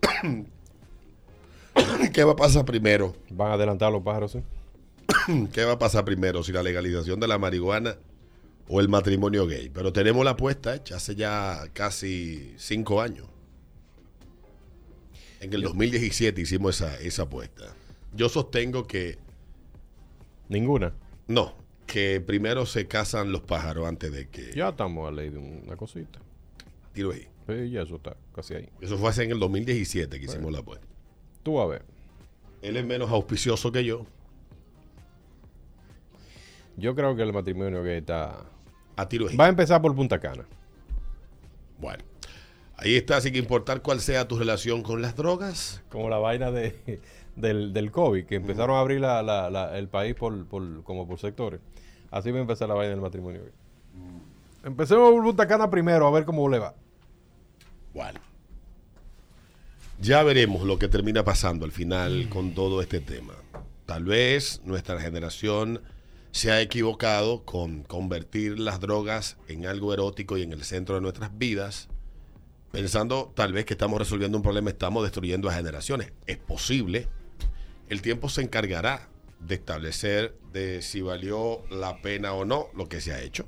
[2.12, 3.14] ¿Qué va a pasar primero?
[3.30, 4.42] Van a adelantar los pájaros, ¿sí?
[5.52, 6.42] ¿Qué va a pasar primero?
[6.42, 7.96] Si la legalización de la marihuana
[8.68, 9.68] o el matrimonio gay.
[9.68, 13.26] Pero tenemos la apuesta hecha hace ya casi cinco años.
[15.42, 17.74] En el 2017 hicimos esa, esa apuesta.
[18.14, 19.18] Yo sostengo que
[20.48, 20.94] Ninguna.
[21.26, 21.52] no,
[21.84, 24.52] que primero se casan los pájaros antes de que...
[24.54, 26.20] Ya estamos a ley de una cosita.
[26.92, 27.26] Tiro ahí.
[27.48, 28.68] Sí, ya eso está casi ahí.
[28.80, 30.86] Eso fue hace en el 2017 que hicimos la apuesta.
[31.42, 31.82] Tú a ver.
[32.60, 34.06] Él es menos auspicioso que yo.
[36.76, 38.46] Yo creo que el matrimonio gay está...
[38.94, 39.36] A tiro ahí.
[39.36, 40.46] Va a empezar por Punta Cana.
[41.80, 42.11] Bueno.
[42.82, 45.82] Ahí está, sin importar cuál sea tu relación con las drogas.
[45.88, 47.00] Como la vaina de,
[47.36, 51.06] del, del COVID, que empezaron a abrir la- la- la- el país por, por- como
[51.06, 51.60] por sectores.
[52.10, 53.40] Así va a empezar la vaina del matrimonio.
[54.64, 56.74] Empecemos por Punta Cana primero, a ver cómo le va.
[57.94, 58.20] Bueno.
[60.00, 63.34] Ya veremos lo que termina pasando al final con todo este tema.
[63.86, 65.80] Tal vez nuestra generación
[66.32, 71.00] se ha equivocado con convertir las drogas en algo erótico y en el centro de
[71.02, 71.88] nuestras vidas,
[72.72, 76.12] pensando tal vez que estamos resolviendo un problema, estamos destruyendo a generaciones.
[76.26, 77.06] Es posible.
[77.88, 79.08] El tiempo se encargará
[79.38, 83.46] de establecer de si valió la pena o no lo que se ha hecho.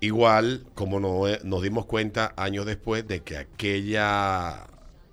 [0.00, 4.66] Igual como no- nos dimos cuenta años después de que aquella,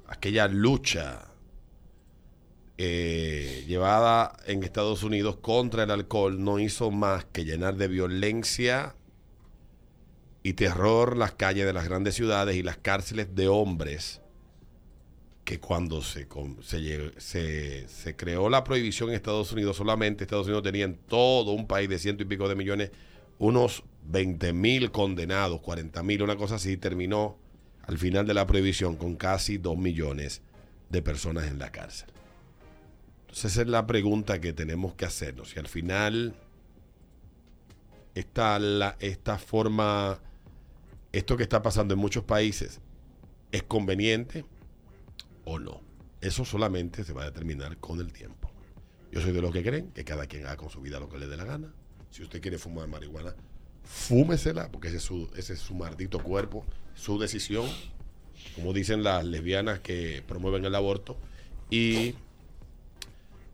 [0.08, 1.28] aquella lucha
[2.78, 8.96] eh, llevada en Estados Unidos contra el alcohol no hizo más que llenar de violencia
[10.44, 14.22] y terror las calles de las grandes ciudades y las cárceles de hombres
[15.44, 16.28] que cuando se,
[17.18, 21.90] se, creó la prohibición en Estados Unidos, solamente Estados Unidos tenía en todo un país
[21.90, 22.92] de ciento y pico de millones
[23.40, 27.38] unos 20 mil condenados, 40 mil, una cosa así, terminó
[27.84, 30.42] al final de la prohibición con casi 2 millones
[30.90, 32.10] de personas en la cárcel.
[33.22, 35.50] Entonces esa es la pregunta que tenemos que hacernos.
[35.50, 36.36] Si al final
[38.36, 40.20] la, esta forma,
[41.12, 42.80] esto que está pasando en muchos países,
[43.52, 44.46] es conveniente
[45.44, 45.82] o no.
[46.22, 48.52] Eso solamente se va a determinar con el tiempo.
[49.12, 51.18] Yo soy de los que creen que cada quien haga con su vida lo que
[51.18, 51.74] le dé la gana.
[52.12, 53.36] Si usted quiere fumar marihuana,
[53.84, 57.68] fúmesela, porque ese es su, ese es su maldito cuerpo, su decisión,
[58.56, 61.18] como dicen las lesbianas que promueven el aborto,
[61.70, 62.16] y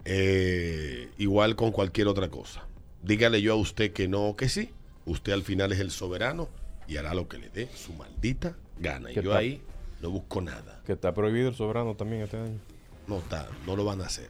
[0.06, 2.68] eh, igual con cualquier otra cosa.
[3.04, 4.72] Dígale yo a usted que no que sí,
[5.06, 6.50] usted al final es el soberano
[6.88, 9.12] y hará lo que le dé su maldita gana.
[9.12, 9.40] Y ¿Qué yo tal?
[9.40, 9.62] ahí
[10.02, 10.82] no busco nada.
[10.86, 12.60] Que está prohibido el soberano también este año.
[13.08, 14.28] No está, no lo van a hacer.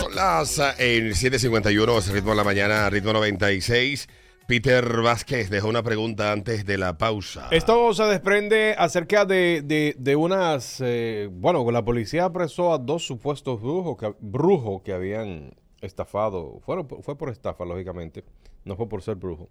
[0.00, 4.08] Son las eh, en 7.51, es ritmo de la mañana, ritmo 96.
[4.46, 7.48] Peter Vázquez dejó una pregunta antes de la pausa.
[7.52, 10.80] Esto se desprende acerca de, de- de unas...
[10.80, 16.58] eh, bueno, la policía apresó a dos supuestos brujos que, brujos que habían estafado.
[16.66, 18.24] Fueron, fue por estafa, lógicamente.
[18.64, 19.48] No fue por ser brujo.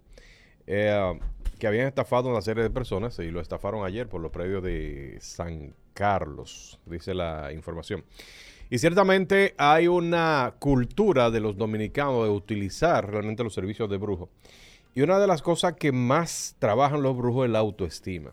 [0.66, 1.18] Eh,
[1.58, 5.18] que habían estafado una serie de personas y lo estafaron ayer por los predios de
[5.20, 8.02] San Carlos, dice la información.
[8.70, 14.30] Y ciertamente hay una cultura de los dominicanos de utilizar realmente los servicios de brujo.
[14.94, 18.32] Y una de las cosas que más trabajan los brujos es la autoestima.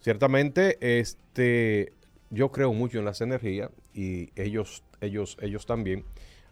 [0.00, 1.92] Ciertamente, este,
[2.30, 6.04] yo creo mucho en las energías y ellos, ellos, ellos también.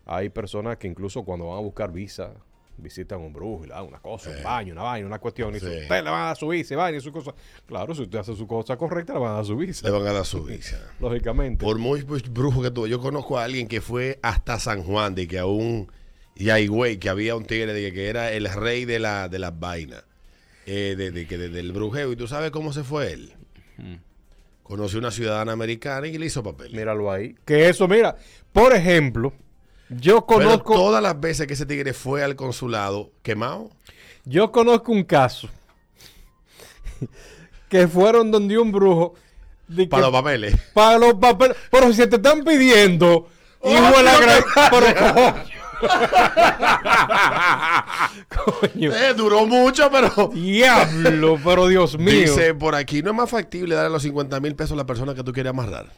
[0.06, 2.33] Hay personas que incluso cuando van a buscar visa,
[2.81, 5.55] visitan un brujo y le dan una cosa, un baño, una vaina, una cuestión.
[5.55, 5.66] Y Sí.
[5.66, 7.35] usted le van a dar su visa y vaina y su cosa.
[7.66, 9.87] Claro, si usted hace su cosa correcta, le van a dar su visa.
[9.87, 10.79] Le van a dar su visa.
[11.01, 11.64] Lógicamente.
[11.64, 15.29] Por muy brujo que tú, yo conozco a alguien que fue hasta San Juan, de
[15.29, 15.90] que aún,
[16.35, 19.38] y ahí, güey, que había un tigre de que era el rey de, la, de
[19.38, 20.05] las vainas,
[20.66, 22.12] eh, de, de que de- del brujeo.
[22.12, 23.35] ¿Y tú sabes cómo se fue él?
[24.62, 26.73] Conoció una ciudadana americana y le hizo papel.
[26.73, 27.35] Míralo ahí.
[27.45, 28.16] Que eso, mira,
[28.53, 29.33] por ejemplo,
[29.90, 33.70] yo Pero conozco, todas las veces que ese tigre fue al consulado, quemado,
[34.24, 35.48] yo conozco un caso
[37.68, 39.14] que fueron donde un brujo
[39.74, 40.57] que- Para los papeles.
[40.74, 41.57] Para los papeles.
[41.70, 43.29] Pero si te están pidiendo.
[43.64, 44.42] hijo de la gran.
[44.70, 44.87] Pero
[48.61, 48.92] coño.
[48.94, 50.29] Eh, duró mucho, pero.
[50.35, 52.12] Diablo, pero Dios mío.
[52.20, 55.14] Dice por aquí, ¿no es más factible darle los 50 mil pesos a la persona
[55.14, 55.92] que tú quieres amarrar?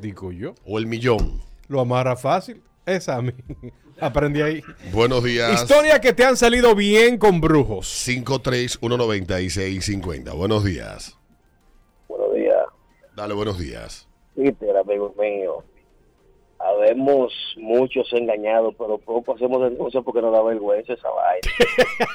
[0.00, 0.54] Digo yo.
[0.64, 1.40] O el millón.
[1.68, 2.62] Lo amarra fácil.
[2.88, 3.32] Esa a mí.
[4.00, 4.62] Aprendí ahí.
[4.92, 5.52] Buenos días.
[5.52, 7.86] Historias que te han salido bien con brujos.
[8.06, 10.34] 5319650.
[10.34, 11.14] Buenos días.
[12.08, 12.64] Buenos días,
[13.14, 14.08] Dale, buenos días.
[14.34, 15.62] Peter, amigo mío.
[16.58, 21.42] Habemos muchos engañados, pero poco hacemos denuncia porque nos da vergüenza esa vaina.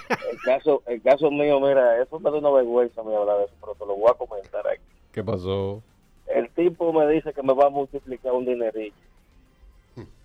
[0.31, 3.53] el caso el caso mío, mira, eso me da una vergüenza me hablar de eso,
[3.61, 4.81] pero te lo voy a comentar aquí.
[5.11, 5.83] ¿Qué pasó?
[6.25, 8.97] El tipo me dice que me va a multiplicar un dinerito.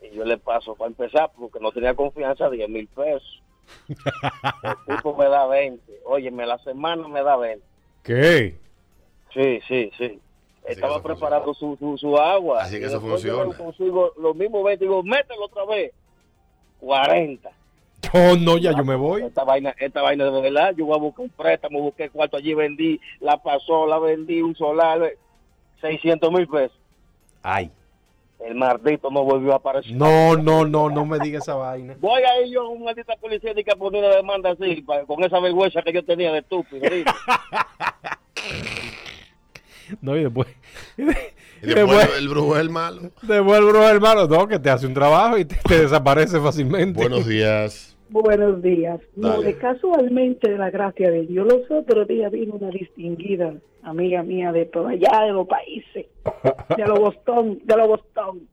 [0.03, 3.43] Y yo le paso para empezar, porque no tenía confianza, 10 mil pesos.
[3.89, 3.97] El
[4.97, 6.01] tipo me da 20.
[6.07, 7.65] Oye, me la semana me da 20.
[8.03, 8.57] ¿Qué?
[9.33, 10.19] Sí, sí, sí.
[10.65, 12.63] Estaba preparando su, su, su agua.
[12.63, 13.57] Así que eso después yo funciona.
[13.57, 14.85] Consigo los mismos 20.
[14.85, 15.93] Digo, mételo otra vez.
[16.81, 17.51] 40.
[18.13, 19.23] Oh, no, ya yo me voy.
[19.23, 20.75] Esta vaina, esta vaina de verdad.
[20.77, 24.55] Yo voy a buscar un préstamo, busqué cuarto allí, vendí la pasó, la vendí, un
[24.55, 25.13] solar,
[25.81, 26.79] 600 mil pesos.
[27.43, 27.71] Ay.
[28.41, 29.93] El maldito no volvió a aparecer.
[29.93, 31.97] No, no, no, no me digas esa vaina.
[31.99, 35.25] Voy a ir yo a un maldita policía y que poner una demanda así, con
[35.25, 36.83] esa vergüenza que yo tenía de estúpido.
[40.03, 40.49] No, y después.
[40.97, 41.27] Y y después
[41.63, 43.01] después, el brujo es el malo.
[43.23, 47.01] después el brujo hermano, no, que te hace un trabajo y te, te desaparece fácilmente.
[47.01, 47.97] Buenos días.
[48.11, 49.01] Buenos días.
[49.17, 54.23] No, de casualmente, de la gracia de Dios, los otros días vino una distinguida amiga
[54.23, 56.07] mía de por allá, de los países,
[56.77, 58.49] de los Boston, de los Boston.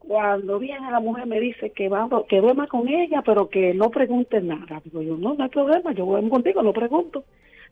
[0.00, 3.90] Cuando viene la mujer me dice que vamos, que duerma con ella, pero que no
[3.90, 4.80] pregunte nada.
[4.84, 7.24] Digo yo, no, no hay problema, yo duermo contigo, no pregunto.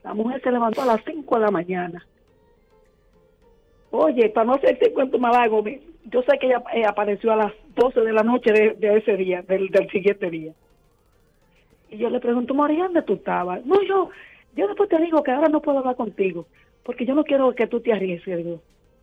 [0.05, 2.07] La mujer se levantó a las 5 de la mañana.
[3.91, 5.65] Oye, para no hacerte cuento más largo,
[6.05, 9.17] yo sé que ella eh, apareció a las 12 de la noche de, de ese
[9.17, 10.53] día, del, del siguiente día.
[11.91, 13.65] Y yo le pregunto, María, ¿dónde tú estabas?
[13.65, 14.11] No, yo,
[14.57, 16.47] yo después te digo que ahora no puedo hablar contigo,
[16.83, 18.39] porque yo no quiero que tú te arriesgues.
[18.39, 18.61] Digo,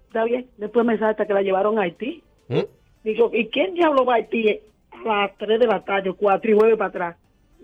[0.07, 0.47] está bien.
[0.57, 2.21] Después me salta que la llevaron a Haití.
[2.49, 2.59] ¿Mm?
[3.03, 6.51] Digo, ¿y quién diablo va a Haití a las 3 de la tarde, o 4
[6.51, 7.17] y vuelve para atrás?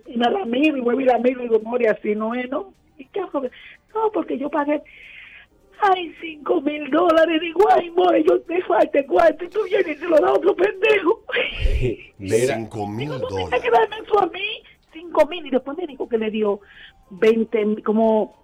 [0.07, 2.49] Y me la miro y vuelve y la miro y digo, Moria, así no es,
[2.49, 2.73] ¿no?
[2.97, 3.41] ¿Y qué hago?
[3.41, 4.81] No, porque yo pagué,
[5.81, 7.39] ay, 5 mil dólares.
[7.41, 10.33] Digo, ay, Moria, yo te falta cuarto y tú vienes y se lo da a
[10.33, 11.23] otro pendejo.
[12.17, 12.55] Mira.
[12.55, 13.61] 5 mil No me dólares.
[13.61, 15.45] que darme eso a mí, 5 mil.
[15.45, 16.59] Y después me dijo que le dio
[17.11, 18.35] 20, mil, como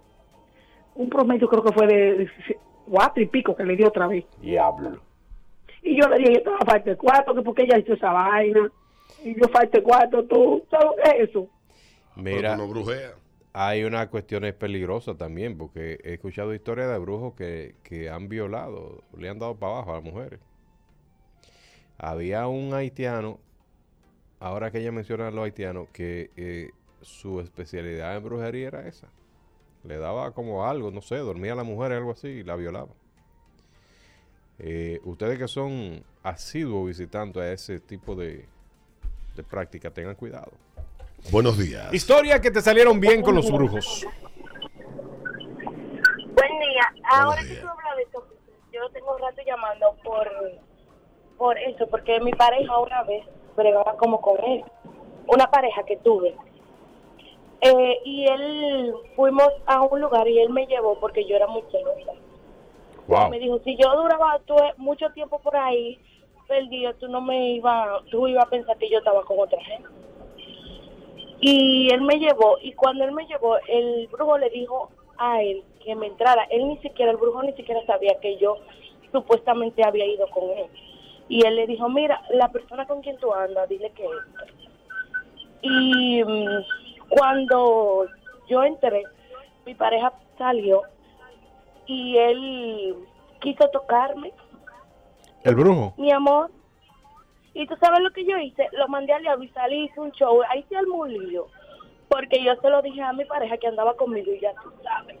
[0.94, 2.30] un promedio, creo que fue de
[2.88, 4.24] 4 y pico que le dio otra vez.
[4.40, 5.00] Diablo.
[5.82, 8.70] Y yo le dije, yo estaba falta de cuarto, que porque ella hizo esa vaina.
[9.24, 11.48] Y yo falta de cuarto, tú, ¿sabes qué es eso?
[12.16, 13.12] Mira, No brujea.
[13.52, 19.02] hay una cuestión peligrosa también, porque he escuchado historias de brujos que, que han violado,
[19.16, 20.40] le han dado para abajo a las mujeres.
[21.98, 23.38] Había un haitiano,
[24.40, 26.70] ahora que ella menciona a los haitianos, que eh,
[27.02, 29.08] su especialidad en brujería era esa.
[29.84, 32.92] Le daba como algo, no sé, dormía la mujer algo así y la violaba.
[34.58, 38.46] Eh, ustedes que son asiduos visitantes a ese tipo de,
[39.36, 40.52] de práctica, tengan cuidado.
[41.30, 41.92] Buenos días.
[41.92, 44.06] Historias que te salieron bien con los brujos.
[45.62, 46.92] Buen día.
[47.10, 47.60] Ahora que días.
[47.60, 48.26] tú hablas de eso,
[48.72, 50.28] yo tengo un rato llamando por,
[51.36, 53.24] por eso, porque mi pareja una vez
[53.56, 54.64] bregaba como con él.
[55.26, 56.34] Una pareja que tuve.
[57.62, 61.62] Eh, y él, fuimos a un lugar y él me llevó porque yo era muy
[61.70, 62.12] celosa.
[63.08, 63.30] Wow.
[63.30, 65.98] Me dijo, si yo duraba tú- mucho tiempo por ahí,
[66.46, 69.88] perdido, tú no me iba, tú ibas a pensar que yo estaba con otra gente.
[71.40, 75.62] Y él me llevó, y cuando él me llevó, el brujo le dijo a él
[75.84, 76.44] que me entrara.
[76.50, 78.56] Él ni siquiera, el brujo ni siquiera sabía que yo
[79.12, 80.66] supuestamente había ido con él.
[81.28, 84.54] Y él le dijo, mira, la persona con quien tú andas, dile que entre.
[85.62, 86.64] Y mm,
[87.08, 88.06] cuando
[88.48, 89.02] yo entré,
[89.64, 90.82] mi pareja salió
[91.86, 92.94] y él
[93.40, 94.32] quiso tocarme,
[95.42, 95.94] El brujo.
[95.96, 96.50] mi amor.
[97.54, 100.12] Y tú sabes lo que yo hice, lo mandé al diablo y salí, hice un
[100.12, 101.46] show, ahí se armó un lío.
[102.08, 105.16] Porque yo se lo dije a mi pareja que andaba conmigo y ya tú sabes.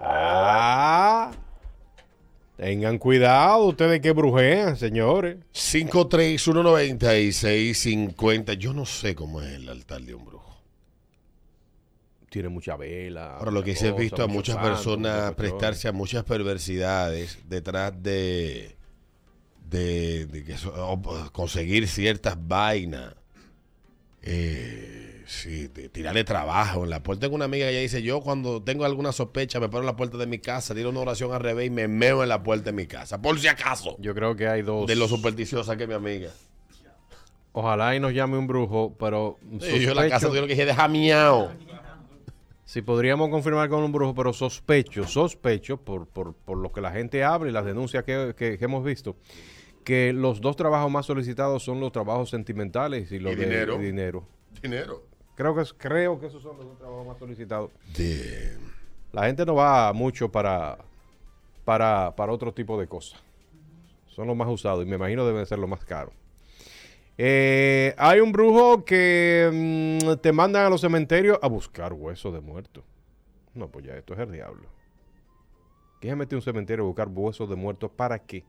[0.00, 1.30] Ah.
[2.60, 5.38] Tengan cuidado ustedes que brujean, señores.
[5.54, 8.52] 5319650.
[8.58, 10.60] Yo no sé cómo es el altar de un brujo.
[12.28, 13.38] Tiene mucha vela.
[13.38, 17.94] Ahora, lo que he mucha visto a muchas santo, personas prestarse a muchas perversidades detrás
[18.02, 18.76] de,
[19.64, 20.54] de, que
[21.32, 23.14] conseguir ciertas vainas.
[24.20, 24.99] Eh,
[25.32, 27.20] Sí, tirarle trabajo en la puerta.
[27.20, 29.94] Tengo una amiga que ella dice, yo cuando tengo alguna sospecha me paro en la
[29.94, 32.64] puerta de mi casa, tiro una oración al revés y me meo en la puerta
[32.66, 33.94] de mi casa, por si acaso.
[34.00, 34.88] Yo creo que hay dos.
[34.88, 36.30] De lo supersticiosa que es mi amiga.
[37.52, 40.54] Ojalá y nos llame un brujo, pero Sí, yo en la casa sospecho- tuvieron que
[40.54, 41.50] dije, deja miau.
[42.64, 46.90] si podríamos confirmar con un brujo, pero sospecho, sospecho, por, por, por lo que la
[46.90, 49.16] gente habla y las denuncias que, que- que hemos visto,
[49.84, 53.78] que los dos trabajos más solicitados son los trabajos sentimentales y los Y de dinero.
[53.78, 54.28] dinero.
[54.60, 55.09] Dinero.
[55.40, 57.70] Creo que, es- creo que esos son los dos trabajos más solicitados.
[57.96, 58.58] De...
[59.10, 60.76] La gente no va mucho para,
[61.64, 63.18] para, para otro tipo de cosas.
[64.08, 66.12] Son los más usados y me imagino deben ser los más caros.
[67.16, 72.40] Eh, hay un brujo que mm, te mandan a los cementerios a buscar huesos de
[72.40, 72.84] muertos.
[73.54, 74.68] No, pues ya esto es el diablo.
[76.02, 77.90] ¿Quién se mete a un cementerio a buscar huesos de muertos?
[77.96, 78.44] ¿Para qué?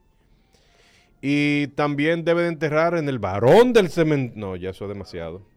[1.21, 4.33] Y también debe de enterrar en el varón del cementerio.
[4.47, 5.49] No, ya eso es demasiado.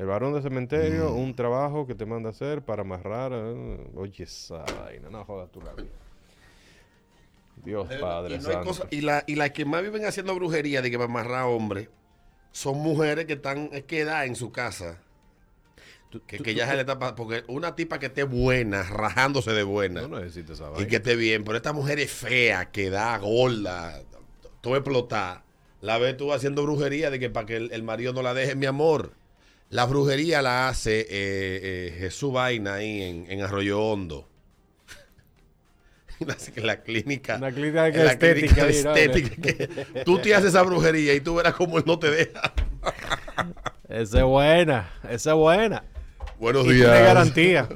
[0.00, 3.32] El varón del cementerio, un trabajo que te manda a hacer para amarrar.
[3.34, 5.90] eh, oye, esa vaina, no jodas tú la vida.
[7.62, 8.64] Dios Padre y, no Santo.
[8.64, 11.90] cosa- y la- y las que más viven haciendo brujería de que para amarrar hombres
[12.50, 14.98] son mujeres que están es quedadas en su casa.
[16.26, 20.00] Que, que ya se le tapa, porque una tipa que esté buena, rajándose de buena,
[20.08, 24.02] No necesitas esa y que esté bien, pero esta mujer es fea, que da gorda,
[24.62, 25.44] todo explotada.
[25.82, 28.54] La ves tú haciendo brujería de que para que el, el marido no la deje,
[28.56, 29.12] mi amor.
[29.70, 34.28] La brujería la hace eh, eh, Jesús Vaina ahí en, en Arroyo Hondo.
[36.18, 37.36] la, la clínica.
[37.36, 41.36] Una clínica en la estética clínica estética, que tú te haces esa brujería y tú
[41.36, 42.52] verás cómo él no te deja.
[43.88, 45.82] Esa es buena, esa es buena.
[46.38, 46.90] Buenos Y días.
[46.92, 47.68] tiene garantía.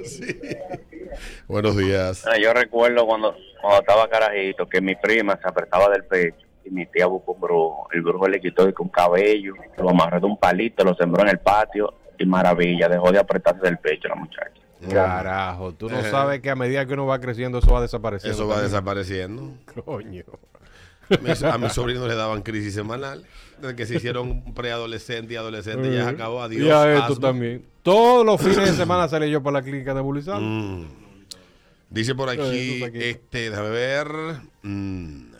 [1.48, 2.24] Buenos días.
[2.24, 6.70] Ah, Yo recuerdo cuando, cuando estaba carajito que mi prima se apretaba del pecho y
[6.70, 7.88] mi tía buscó un brujo.
[7.92, 11.38] El brujo le quitó con cabello, lo amarró de un palito, lo sembró en el
[11.38, 14.50] patio y maravilla, dejó de apretarse del pecho la muchacha.
[14.90, 16.10] Carajo, tú no Ajá.
[16.10, 18.36] sabes que a medida que uno va creciendo eso va desapareciendo.
[18.36, 18.70] Eso va también.
[18.72, 19.52] desapareciendo.
[19.84, 20.24] Coño.
[21.50, 23.24] A mis sobrinos le daban crisis semanal.
[23.60, 26.42] Desde que se hicieron preadolescente y adolescente, ya se acabó.
[26.42, 26.66] Adiós.
[26.66, 27.28] Y a esto asma.
[27.28, 27.64] también.
[27.82, 30.40] Todos los fines de semana salí yo por la clínica de Bulizal.
[30.42, 30.86] Mm.
[31.90, 32.82] Dice por Eh, aquí.
[33.02, 34.08] este, déjame ver.
[34.62, 35.33] Mm.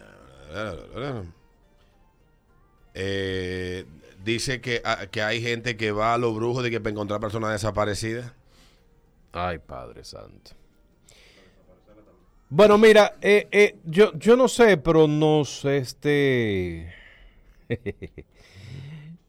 [2.94, 3.84] Eh,
[4.22, 7.20] dice que, ah, que hay gente que va a los brujos de que para encontrar
[7.20, 8.32] personas desaparecidas.
[9.32, 10.52] Ay, Padre Santo.
[12.48, 16.94] Bueno, mira, eh, eh, yo, yo no sé, pero nos, este...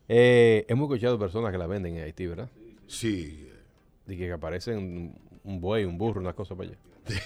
[0.07, 2.49] eh, hemos escuchado personas que la venden en Haití, ¿verdad?
[2.87, 3.49] Sí.
[4.05, 6.77] De que aparecen un buey, un burro, una cosa para allá.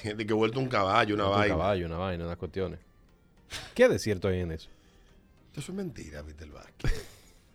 [0.04, 1.56] De, de que vuelto un caballo, una Un vaina.
[1.56, 2.80] caballo, una vaina, unas cuestiones.
[3.74, 4.70] ¿Qué de cierto hay en eso?
[5.56, 6.94] Eso es mentira, Víctor Vázquez.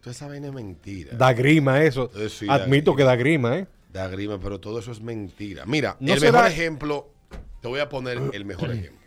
[0.01, 1.17] Toda esa vaina es mentira.
[1.17, 2.11] Da grima eso.
[2.17, 2.97] Eh, sí, da Admito grima.
[2.97, 3.67] que da grima, ¿eh?
[3.93, 5.65] Da grima, pero todo eso es mentira.
[5.67, 7.09] Mira, ¿No el será- mejor ejemplo,
[7.63, 9.01] te voy a poner el mejor ejemplo.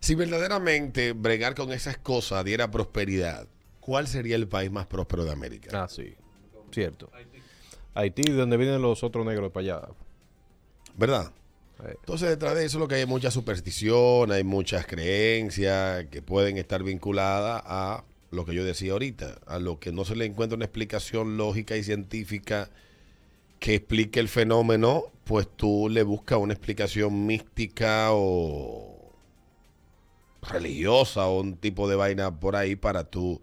[0.00, 3.48] Si verdaderamente bregar con esas cosas diera prosperidad,
[3.80, 5.70] ¿cuál sería el país más próspero de América?
[5.82, 6.14] Ah, sí.
[6.70, 7.10] Cierto.
[7.94, 9.88] Haití, de donde vienen los otros negros para allá.
[10.96, 11.32] ¿Verdad?
[11.86, 16.58] Entonces, detrás de eso lo que hay es mucha superstición, hay muchas creencias que pueden
[16.58, 20.56] estar vinculadas a lo que yo decía ahorita, a lo que no se le encuentra
[20.56, 22.68] una explicación lógica y científica
[23.60, 29.12] que explique el fenómeno, pues tú le buscas una explicación mística o
[30.42, 33.40] religiosa o un tipo de vaina por ahí para tú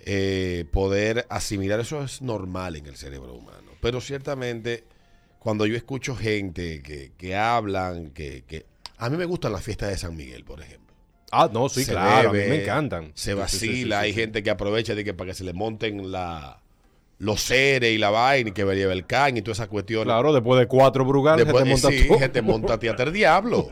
[0.00, 1.80] eh, poder asimilar.
[1.80, 3.72] Eso es normal en el cerebro humano.
[3.80, 4.84] Pero ciertamente,
[5.44, 8.64] cuando yo escucho gente que, que hablan, que, que...
[8.96, 10.94] A mí me gustan las fiestas de San Miguel, por ejemplo.
[11.30, 12.30] Ah, no, sí, Se claro.
[12.30, 13.12] a mí me encantan.
[13.14, 15.52] Se vacila, sí, sí, sí, hay gente que aprovecha de que para que se le
[15.52, 16.62] monten la,
[17.18, 20.04] los seres y la vaina y que lleve el can y toda esa cuestión.
[20.04, 23.68] Claro, después de cuatro brugales Después, se te monta sí, que te monta diablo.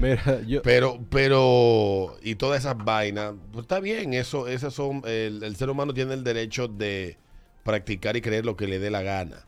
[0.00, 0.60] Mira, yo...
[0.62, 5.70] Pero, pero, y todas esas vainas, pues está bien, eso, esas son, el, el ser
[5.70, 7.16] humano tiene el derecho de
[7.62, 9.44] practicar y creer lo que le dé la gana.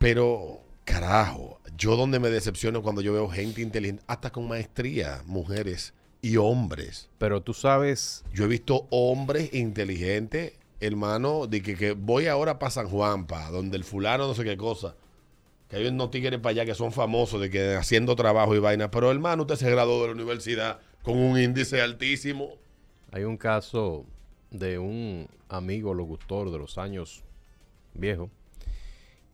[0.00, 5.92] Pero, carajo, yo donde me decepciono cuando yo veo gente inteligente, hasta con maestría, mujeres
[6.22, 7.10] y hombres.
[7.18, 8.24] Pero tú sabes...
[8.32, 13.50] Yo he visto hombres inteligentes, hermano, de que, que voy ahora para San Juan, pa,
[13.50, 14.96] donde el fulano no sé qué cosa.
[15.68, 18.90] Que hay unos tigres para allá que son famosos de que haciendo trabajo y vaina.
[18.90, 22.54] Pero hermano, usted se graduó de la universidad con un índice altísimo.
[23.12, 24.06] Hay un caso
[24.50, 27.22] de un amigo locutor de los años
[27.92, 28.30] viejos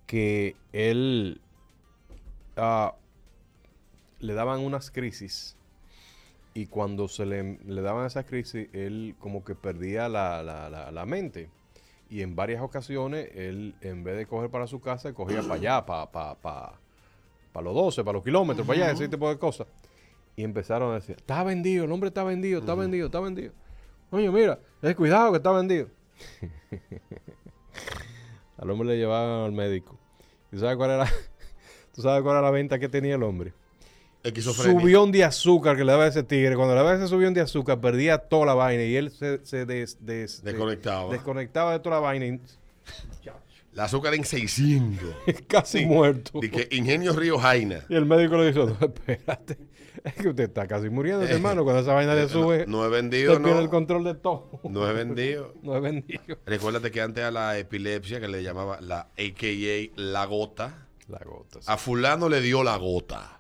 [0.07, 1.41] que él
[2.57, 2.95] ah,
[4.21, 5.57] le daban unas crisis
[6.55, 10.91] y cuando se le, le daban esas crisis él como que perdía la, la- la-
[10.91, 11.51] la mente
[12.09, 15.85] Y en varias ocasiones, él, en vez de coger para su casa, cogía para allá,
[15.85, 16.73] para, para, para,
[17.53, 19.67] para los 12, para los kilómetros, para allá, ese tipo de cosas.
[20.37, 23.53] Y empezaron a decir, está vendido, el hombre está vendido, está vendido, está vendido.
[24.13, 25.89] Oye, mira, eh, cuidado que está vendido.
[28.59, 29.99] al hombre le llevaban al médico.
[30.53, 31.07] ¿Y sabes cuál era?
[31.95, 33.53] ¿Tú sabes cuál era la venta que tenía el hombre?
[34.81, 36.57] Subión de azúcar que le daba ese tigre.
[36.57, 39.65] Cuando le daba ese subión de azúcar, perdía toda la vaina y él se, se
[39.65, 41.13] des- des- Desconectaba.
[41.13, 42.41] desconectaba de toda la vaina y
[43.73, 45.15] La azúcar en 600.
[45.47, 46.41] casi muerto.
[46.43, 47.85] Y que Ingenio Río Jaina.
[47.89, 49.59] Y el médico le dijo, no, espérate,
[50.05, 51.65] es que usted está casi muriendo, hermano.
[51.65, 53.71] Cuando esa vaina le sube, Eh, No he vendido, pierde el no.
[53.71, 54.61] control de todo.
[54.65, 55.55] No he vendido.
[55.63, 56.39] No es vendido.
[56.47, 61.61] Recuérdate que antes a la epilepsia, que le llamaba la AKA la gota, La gota.
[61.61, 61.67] sí.
[61.67, 63.33] a fulano le dio la gota.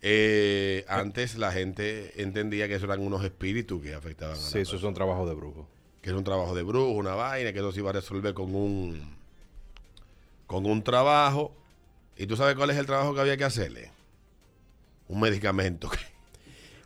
[0.00, 4.60] Eh, antes la gente entendía que eso eran unos espíritus que afectaban a la Sí,
[4.60, 5.66] esos son trabajos de brujo.
[6.00, 8.54] que era un trabajo de brujo, una vaina, que eso se iba a resolver con
[8.54, 9.16] un
[10.46, 11.52] con un trabajo.
[12.16, 13.90] ¿Y tú sabes cuál es el trabajo que había que hacerle?
[15.08, 15.98] Un medicamento que,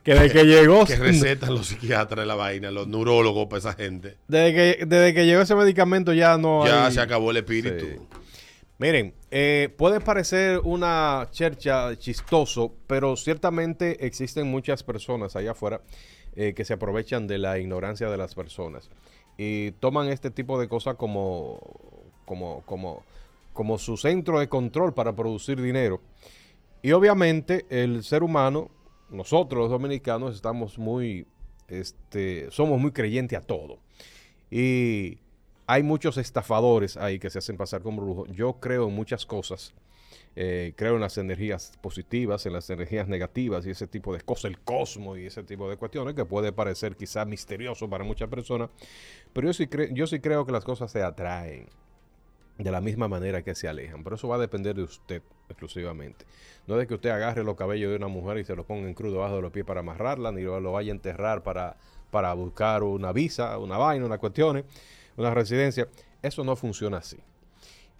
[0.04, 3.72] Que desde que llegó, que recetan los psiquiatras de la vaina, los neurólogos para esa
[3.74, 4.16] gente.
[4.28, 7.84] desde que, desde que llegó ese medicamento ya no Ya hay- se acabó el espíritu.
[7.84, 7.96] Sí.
[8.78, 15.82] Miren, eh, puede parecer una chercha chistoso, pero ciertamente existen muchas personas allá afuera
[16.34, 18.90] eh, que se aprovechan de la ignorancia de las personas
[19.38, 21.60] y toman este tipo de cosas como,
[22.24, 23.04] como, como,
[23.52, 26.00] como su centro de control para producir dinero.
[26.82, 28.70] Y obviamente el ser humano,
[29.08, 31.26] nosotros los dominicanos, estamos muy,
[31.68, 33.78] este, somos muy creyentes a todo.
[34.50, 35.18] Y
[35.66, 38.28] hay muchos estafadores ahí que se hacen pasar como brujos.
[38.32, 39.72] Yo creo en muchas cosas.
[40.34, 44.46] Eh, creo en las energías positivas, en las energías negativas y ese tipo de cosas,
[44.46, 48.70] el cosmos y ese tipo de cuestiones que puede parecer quizá misterioso para muchas personas.
[49.32, 51.68] Pero yo sí, yo sí creo que las cosas se atraen
[52.58, 54.02] de la misma manera que se alejan.
[54.02, 55.22] Pero eso va a depender de usted
[55.52, 56.24] exclusivamente.
[56.66, 58.94] No de que usted agarre los cabellos de una mujer y se los ponga en
[58.94, 61.76] crudo debajo de los pies para amarrarla, ni lo, lo vaya a enterrar para,
[62.10, 64.64] para buscar una visa, una vaina, una cuestión,
[65.16, 65.88] una residencia.
[66.22, 67.18] Eso no funciona así.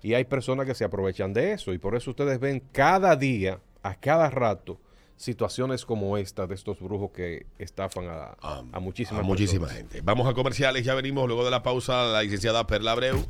[0.03, 1.73] Y hay personas que se aprovechan de eso.
[1.73, 4.79] Y por eso ustedes ven cada día, a cada rato,
[5.17, 10.01] situaciones como esta de estos brujos que estafan a, A, a muchísimas a muchísima gente.
[10.03, 13.25] Vamos a comerciales, ya venimos luego de la pausa la licenciada Perla Abreu.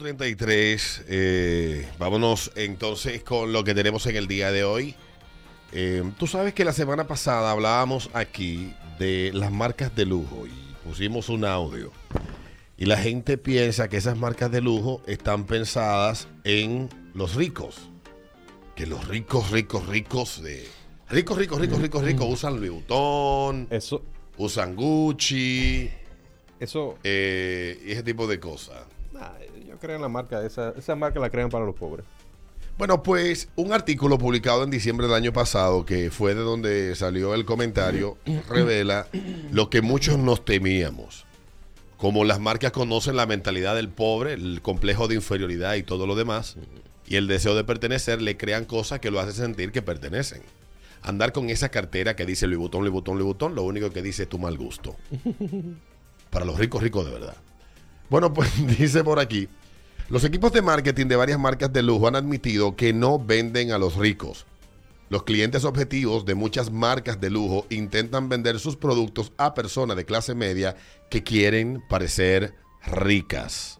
[0.00, 4.94] 8.33, eh, vámonos entonces con lo que tenemos en el día de hoy.
[5.72, 10.88] Eh, Tú sabes que la semana pasada hablábamos aquí de las marcas de lujo y
[10.88, 11.92] pusimos un audio.
[12.78, 17.76] Y la gente piensa que esas marcas de lujo están pensadas en los ricos.
[18.74, 20.66] Que los ricos, ricos, ricos de...
[21.10, 24.02] Ricos, ricos, ricos, ricos, ricos usan Louis Vuitton, Eso,
[24.38, 25.90] usan Gucci
[26.58, 28.78] eso, eh, y ese tipo de cosas.
[29.88, 32.04] En la marca, esa, esa marca la crean para los pobres.
[32.80, 37.34] Bueno, pues un artículo publicado en diciembre del año pasado, que fue de donde salió
[37.34, 38.16] el comentario,
[38.48, 39.06] revela
[39.50, 41.26] lo que muchos nos temíamos.
[41.98, 46.14] Como las marcas conocen la mentalidad del pobre, el complejo de inferioridad y todo lo
[46.14, 46.56] demás,
[47.06, 50.40] y el deseo de pertenecer, le crean cosas que lo hacen sentir que pertenecen.
[51.02, 54.00] Andar con esa cartera que dice Louis Vuitton, Louis Vuitton, Louis Vuitton, lo único que
[54.00, 54.96] dice es tu mal gusto.
[56.30, 57.36] Para los ricos, ricos de verdad.
[58.08, 59.48] Bueno, pues dice por aquí,
[60.10, 63.78] los equipos de marketing de varias marcas de lujo han admitido que no venden a
[63.78, 64.44] los ricos.
[65.08, 70.04] Los clientes objetivos de muchas marcas de lujo intentan vender sus productos a personas de
[70.04, 70.76] clase media
[71.10, 72.54] que quieren parecer
[72.86, 73.78] ricas.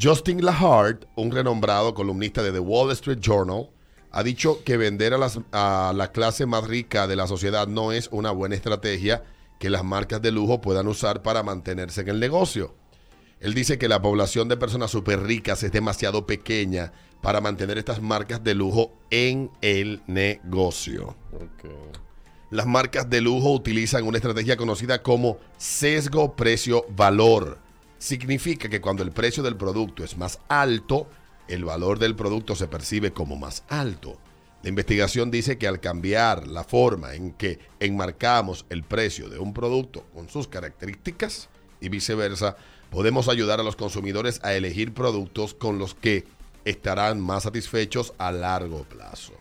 [0.00, 3.68] Justin Lahart, un renombrado columnista de The Wall Street Journal,
[4.10, 5.14] ha dicho que vender
[5.52, 9.22] a, la clase más rica de la sociedad no es una buena estrategia
[9.58, 12.74] que las marcas de lujo puedan usar para mantenerse en el negocio.
[13.40, 18.02] Él dice que la población de personas súper ricas es demasiado pequeña para mantener estas
[18.02, 21.16] marcas de lujo en el negocio.
[22.50, 27.58] Las marcas de lujo utilizan una estrategia conocida como sesgo precio-valor.
[27.98, 31.08] Significa que cuando el precio del producto es más alto,
[31.46, 34.18] el valor del producto se percibe como más alto.
[34.62, 39.54] La investigación dice que al cambiar la forma en que enmarcamos el precio de un
[39.54, 41.48] producto con sus características
[41.80, 42.56] y viceversa,
[42.90, 46.26] podemos ayudar a los consumidores a elegir productos con los que
[46.64, 49.32] estarán más satisfechos a largo plazo.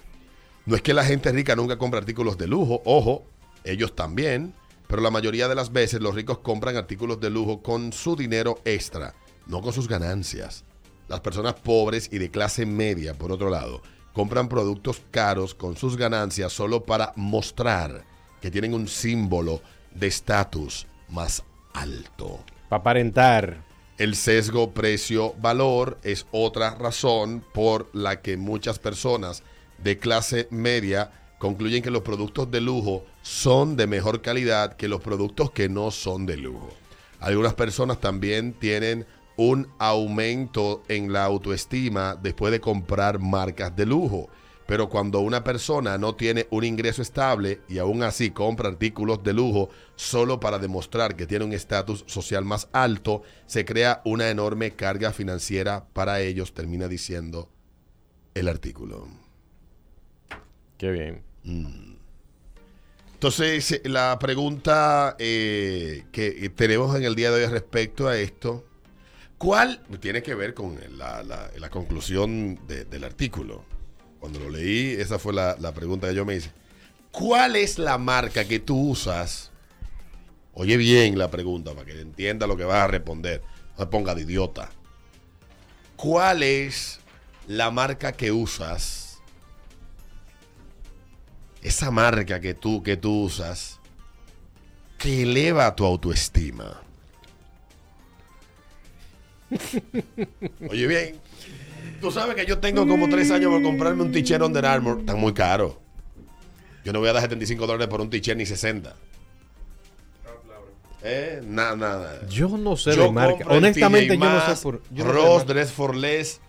[0.65, 3.25] No es que la gente rica nunca compra artículos de lujo, ojo,
[3.63, 4.53] ellos también,
[4.87, 8.59] pero la mayoría de las veces los ricos compran artículos de lujo con su dinero
[8.65, 9.13] extra,
[9.45, 10.63] no con sus ganancias.
[11.07, 13.81] Las personas pobres y de clase media, por otro lado,
[14.13, 18.03] compran productos caros con sus ganancias solo para mostrar
[18.41, 19.61] que tienen un símbolo
[19.93, 21.43] de estatus más
[21.73, 22.43] alto.
[22.70, 23.57] Para aparentar.
[23.97, 29.41] El sesgo precio-valor es otra razón por la que muchas personas
[29.78, 35.01] de clase media concluyen que los productos de lujo son de mejor calidad que los
[35.01, 36.70] productos que no son de lujo.
[37.20, 39.05] Algunas personas también tienen
[39.38, 44.30] un aumento en la autoestima después de comprar marcas de lujo.
[44.68, 49.32] Pero cuando una persona no tiene un ingreso estable y aún así compra artículos de
[49.34, 54.72] lujo solo para demostrar que tiene un estatus social más alto, se crea una enorme
[54.76, 57.49] carga financiera para ellos, termina diciendo
[58.36, 59.07] el artículo.
[60.78, 61.24] Qué bien.
[63.13, 68.65] Entonces, la pregunta eh, que tenemos en el día de hoy respecto a esto,
[69.38, 73.63] ¿cuál tiene que ver con la, la- la conclusión de- del artículo?
[74.28, 76.51] Cuando lo leí, esa fue la, la pregunta que yo me hice.
[77.11, 79.51] ¿Cuál es la marca que tú usas?
[80.53, 83.41] Oye bien la pregunta para que entienda lo que vas a responder.
[83.78, 84.69] No me ponga de idiota.
[85.95, 86.99] ¿Cuál es
[87.47, 89.19] la marca que usas?
[91.61, 93.80] Esa marca que tú, que tú usas
[94.97, 96.82] que eleva tu autoestima.
[100.69, 101.21] Oye bien,
[102.01, 104.99] tú sabes que yo tengo como tres años por comprarme un t-shirt Under Armour.
[104.99, 105.79] Están muy caro.
[106.85, 108.95] Yo no voy a dar 75 dólares por un t-shirt ni 60.
[111.03, 112.27] Eh, nada, nada.
[112.27, 113.45] Yo no sé Yo de marca.
[113.49, 114.81] Honestamente, yo no sé por.
[114.91, 115.45] yo no sé de Ross.
[115.47, 116.41] Dress for Less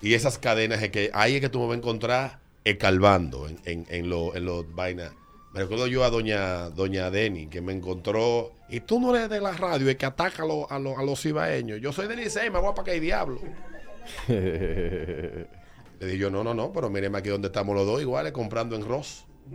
[0.00, 3.58] y esas cadenas es que ahí es que tú me vas a encontrar escalvando en,
[3.64, 5.10] en, en los en los vainas.
[5.52, 9.40] Me recuerdo yo a doña doña Denny que me encontró y tú no eres de
[9.40, 11.80] la radio, es que ataca a, los- a, los- a los cibaeños.
[11.80, 13.40] Yo soy del Licey, me voy para que hay diablo.
[14.28, 15.46] Le
[16.06, 18.86] dije yo, no, no, no, pero míreme aquí donde estamos los dos iguales comprando en
[18.86, 19.24] Ross.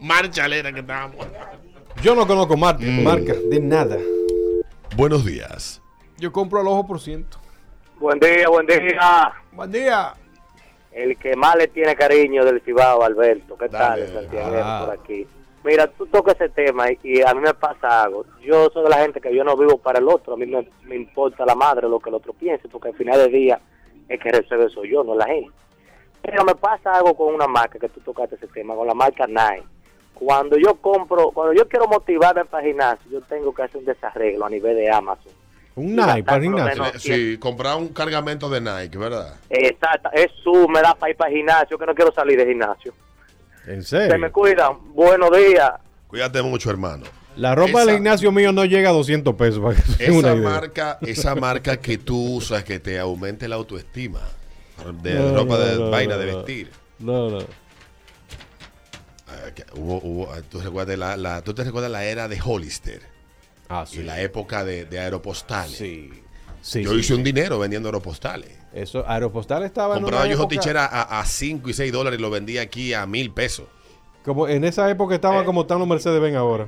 [0.00, 1.26] Marchalera que estamos.
[2.02, 3.02] Yo no conozco mar- Mm.
[3.02, 3.96] marca de nada.
[4.96, 5.80] Buenos días.
[6.18, 7.38] Yo compro al ojo por ciento.
[7.98, 9.32] Buen día, buen día.
[9.52, 10.14] Buen día.
[10.92, 13.56] El que más le tiene cariño del Cibao, Alberto.
[13.56, 14.04] ¿Qué Dale.
[14.06, 14.56] tal, Santiago?
[14.62, 14.84] Ah.
[14.86, 15.26] Por aquí.
[15.64, 18.26] Mira, tú tocas ese tema y, y a mí me pasa algo.
[18.42, 20.34] Yo soy de la gente que yo no vivo para el otro.
[20.34, 23.18] A mí me, me importa la madre lo que el otro piense, porque al final
[23.18, 23.58] del día
[24.08, 25.50] el que recibe soy yo, no la gente.
[26.22, 29.26] Pero me pasa algo con una marca que tú tocaste ese tema, con la marca
[29.26, 29.66] Nike.
[30.14, 33.84] Cuando yo compro, cuando yo quiero motivarme para el gimnasio, yo tengo que hacer un
[33.84, 35.32] desarreglo a nivel de Amazon.
[35.76, 36.98] Un Nike para gimnasio.
[36.98, 39.34] Sí, comprar un cargamento de Nike, ¿verdad?
[39.50, 42.46] Exacto, es su, me da para ir para el gimnasio, que no quiero salir de
[42.46, 42.92] gimnasio.
[43.66, 44.32] En Se me serio.
[44.32, 45.70] cuidan, buenos días.
[46.06, 47.04] Cuídate mucho, hermano.
[47.36, 49.60] La ropa Esa- del gimnasio mío no llega a 200 pesos.
[49.60, 50.48] Para que tengan una Esa idea.
[50.50, 54.20] marca, esa marca que tú usas que te aumente la autoestima.
[55.02, 56.70] De No, ropa de no, vaina no, de vestir.
[56.98, 57.38] No, no.
[59.26, 63.00] Ah, hubo- hubo- ah, ¿tú, recuerdas la, la- tú te recuerdas la era de Hollister
[63.68, 64.02] Ah, y sí.
[64.02, 65.76] la época de, de aeropostales.
[65.76, 66.10] Sí.
[66.60, 67.12] Sí, Yo sí, hice sí.
[67.14, 68.50] un dinero vendiendo aeropostales.
[68.74, 72.18] Eso, Aeropostal estaba en Compraba una yo época- ticheras a, a 5 y 6 dólares
[72.18, 73.66] y lo vendía aquí a mil pesos.
[74.24, 75.44] Como en esa época estaba Eh.
[75.44, 76.66] como están los Mercedes Benz ahora.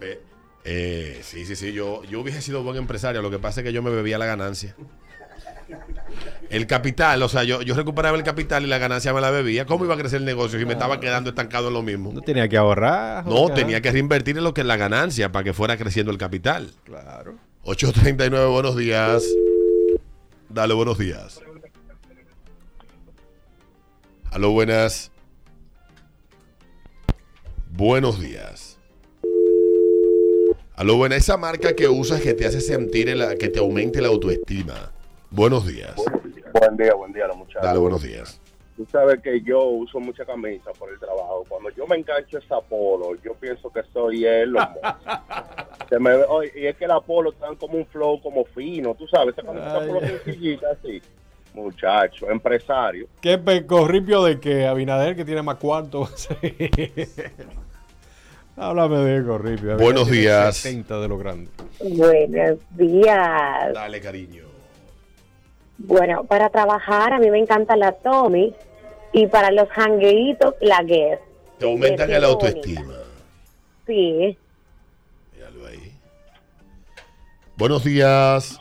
[0.00, 0.20] Eh,
[0.64, 1.72] eh, sí, sí, sí.
[1.72, 3.20] Yo, yo hubiese sido buen empresario.
[3.22, 4.74] Lo que pasa es que yo me bebía la ganancia.
[6.48, 9.66] El capital, o sea, yo, yo recuperaba el capital y la ganancia me la bebía.
[9.66, 12.12] ¿Cómo iba a crecer el negocio si me estaba quedando estancado en lo mismo?
[12.12, 13.24] No tenía que ahorrar.
[13.26, 16.18] No, tenía que reinvertir en lo que es la ganancia para que fuera creciendo el
[16.18, 16.70] capital.
[16.84, 17.34] Claro.
[17.64, 19.22] 839, buenos días.
[20.50, 21.40] Dale, buenos días.
[24.32, 25.12] Aló, buenas.
[27.70, 28.76] Buenos días.
[30.74, 31.14] Aló, buena.
[31.14, 34.92] Esa marca que usas que te hace sentir, que te aumente la autoestima.
[35.30, 35.94] Buenos días.
[36.52, 37.62] Buen día, buen día, los muchachos.
[37.62, 38.39] Dale, buenos días.
[38.80, 41.44] Tú sabes que yo uso mucha camisa por el trabajo.
[41.46, 44.54] Cuando yo me engancho esa polo, yo pienso que soy él.
[45.90, 48.94] Se me ve- oye, y es que la polo están como un flow como fino,
[48.94, 51.02] tú sabes, esa camisa polo sencillita así.
[51.52, 53.06] Muchacho, empresario.
[53.20, 56.08] ¿Qué pecorripio de que Abinader que tiene más cuarto?
[58.56, 59.76] Háblame de corripio.
[59.76, 60.56] Buenos días.
[60.56, 61.50] 70 de lo grande.
[61.80, 63.74] Buenos días.
[63.74, 64.44] Dale, cariño.
[65.76, 68.54] Bueno, para trabajar a mí me encanta la Tommy
[69.12, 71.20] y para los jangueitos la Guess.
[71.58, 72.26] Te aumentan el bonita.
[72.46, 72.94] autoestima.
[73.86, 74.38] Sí.
[75.34, 75.92] Míralo ahí.
[77.56, 78.60] Buenos días.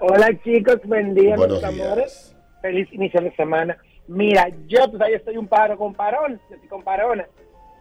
[0.00, 1.86] Hola chicos, buen día, Buenos mis días.
[1.86, 2.36] amores.
[2.62, 3.76] Feliz inicio de semana.
[4.08, 7.26] Mira, yo pues ahí estoy un paro con parón, con parona.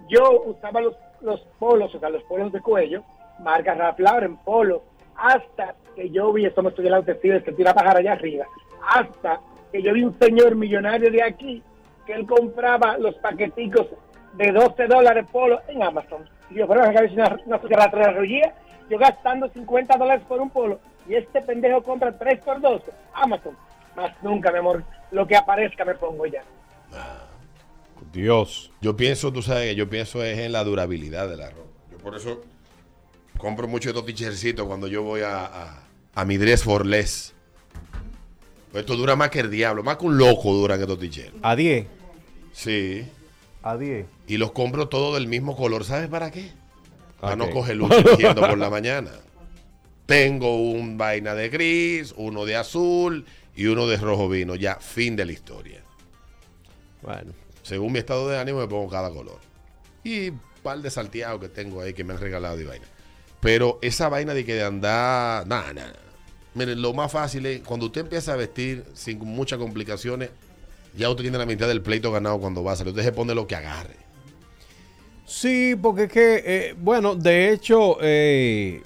[0.09, 3.03] Yo usaba los, los polos, o sea, los polos de cuello,
[3.39, 4.83] marca Ralph Lauren, polo,
[5.15, 8.13] hasta que yo vi, esto me estoy en la autoestima, es que tira bajar allá
[8.13, 8.45] arriba,
[8.93, 9.41] hasta
[9.71, 11.63] que yo vi un señor millonario de aquí,
[12.05, 13.87] que él compraba los paqueticos
[14.33, 16.27] de 12 dólares polo en Amazon.
[16.49, 18.53] Y yo, pero acá una, una rastrilla,
[18.89, 22.81] yo gastando 50 dólares por un polo y este pendejo compra 3 por 2
[23.13, 23.55] Amazon.
[23.95, 26.43] Más nunca, mi amor, lo que aparezca me pongo ya.
[28.11, 28.71] Dios.
[28.81, 31.69] Yo pienso, tú sabes, que yo pienso es en la durabilidad de la ropa.
[31.91, 32.41] Yo por eso
[33.37, 35.83] compro mucho estos tichercitos cuando yo voy a, a,
[36.15, 37.35] a mi dress for less.
[38.71, 41.33] Pues Esto dura más que el diablo, más que un loco duran estos ticheros.
[41.41, 41.87] A 10.
[42.53, 43.05] Sí.
[43.63, 44.05] A 10.
[44.27, 45.83] Y los compro todos del mismo color.
[45.83, 46.51] ¿Sabes para qué?
[47.19, 49.11] Para no coger luz eligiendo por la mañana.
[50.05, 54.55] Tengo un vaina de gris, uno de azul y uno de rojo vino.
[54.55, 55.81] Ya, fin de la historia.
[57.01, 57.33] Bueno.
[57.63, 59.39] Según mi estado de ánimo me pongo cada color.
[60.03, 62.85] Y un par de salteados que tengo ahí que me han regalado y vaina.
[63.41, 65.45] Pero esa vaina de que de andar...
[65.47, 66.08] Nada, nada.
[66.59, 70.29] Miren, lo más fácil es cuando usted empieza a vestir sin muchas complicaciones,
[70.93, 72.91] ya usted tiene la mitad del pleito ganado cuando va a salir.
[72.91, 73.95] Usted se pone lo que agarre.
[75.25, 78.83] Sí, porque es que, eh, bueno, de hecho, eh,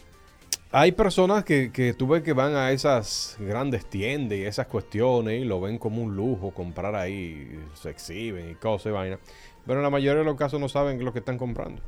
[0.71, 5.41] hay personas que, que tú ves que van a esas grandes tiendas y esas cuestiones
[5.41, 9.19] y lo ven como un lujo comprar ahí, se exhiben y cosas y vaina.
[9.65, 11.81] Pero en la mayoría de los casos no saben lo que están comprando.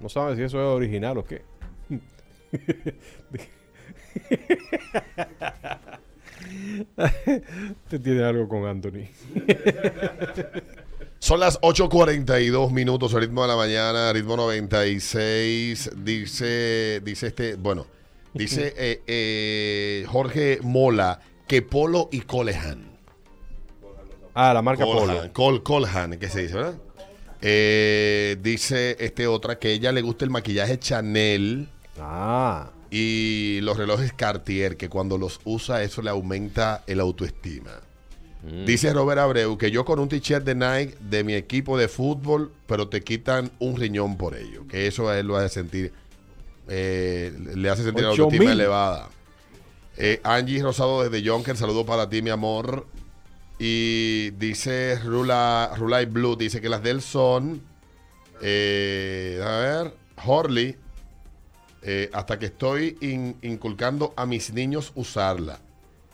[0.00, 1.42] No saben si eso es original o qué.
[7.88, 9.08] Te tiene algo con Anthony.
[11.18, 15.90] Son las 8.42 minutos, al ritmo de la mañana, ritmo 96.
[15.96, 17.86] Dice, dice este, bueno,
[18.34, 22.92] dice eh, eh, Jorge Mola que Polo y Colehan.
[24.34, 26.74] Ah, la marca Colhan, Col, Colhan, que se dice, ¿verdad?
[27.40, 31.68] Eh, dice este otra que ella le gusta el maquillaje Chanel.
[31.98, 32.70] Ah.
[32.90, 37.72] Y los relojes Cartier, que cuando los usa eso le aumenta el autoestima.
[38.44, 38.66] Mm.
[38.66, 42.52] Dice Robert Abreu que yo con un t-shirt de Nike de mi equipo de fútbol,
[42.66, 44.66] pero te quitan un riñón por ello.
[44.68, 45.92] Que eso a él lo hace sentir,
[46.68, 48.52] eh, le hace sentir la autoestima mil.
[48.52, 49.08] elevada.
[49.96, 52.86] Eh, Angie Rosado desde Jonker, saludo para ti, mi amor.
[53.58, 57.62] Y dice Rula, Rulay Blue, dice que las de él son,
[58.42, 60.76] eh, a ver, Horley,
[61.84, 65.60] eh, hasta que estoy in- inculcando a mis niños usarla.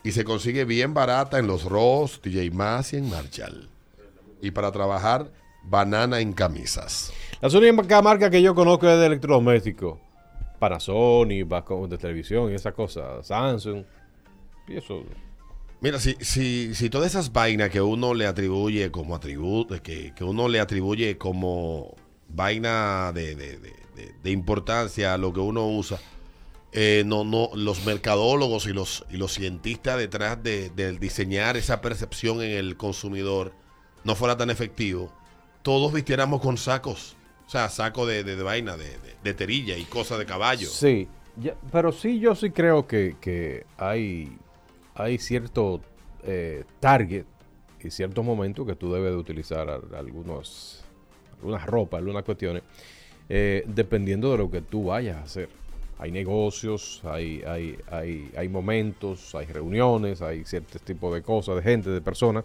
[0.03, 3.69] Y se consigue bien barata en los Ross, DJ Maxx y en Marshall.
[4.43, 5.31] Y para trabajar,
[5.65, 7.13] banana en camisas.
[7.41, 9.99] La única marca que yo conozco es de electrodomésticos.
[10.59, 13.27] Panasonic, vasco- de televisión y esas cosas.
[13.27, 13.85] Samsung.
[14.69, 15.03] Y eso.
[15.81, 20.25] Mira, si, si, si todas esas vainas que uno le atribuye como atributo, que, que
[20.25, 21.95] uno le atribuye como
[22.29, 23.80] vaina de, de- de-
[24.23, 25.99] de- importancia a lo que uno usa,
[26.73, 30.71] eh, no, no, los mercadólogos y los, y los cientistas detrás de,
[31.01, 33.53] diseñar esa percepción en el consumidor
[34.05, 35.13] no fuera tan efectivo,
[35.63, 37.17] todos vistiéramos con sacos.
[37.47, 40.69] O sea, saco de, de- de vaina, de, terilla y cosas de caballo.
[40.69, 41.09] Sí.
[41.73, 44.37] pero sí, yo sí creo que, que hay,
[44.95, 45.81] hay cierto
[46.23, 47.25] eh, target
[47.83, 50.85] y ciertos momentos que tú debes de utilizar algunos,
[51.39, 52.63] algunas ropas, algunas cuestiones,
[53.31, 55.49] eh, dependiendo de lo que tú vayas a hacer.
[55.99, 61.63] Hay negocios, hay, hay, hay, hay momentos, hay reuniones, hay ciertos tipos de cosas, de
[61.63, 62.45] gente, de personas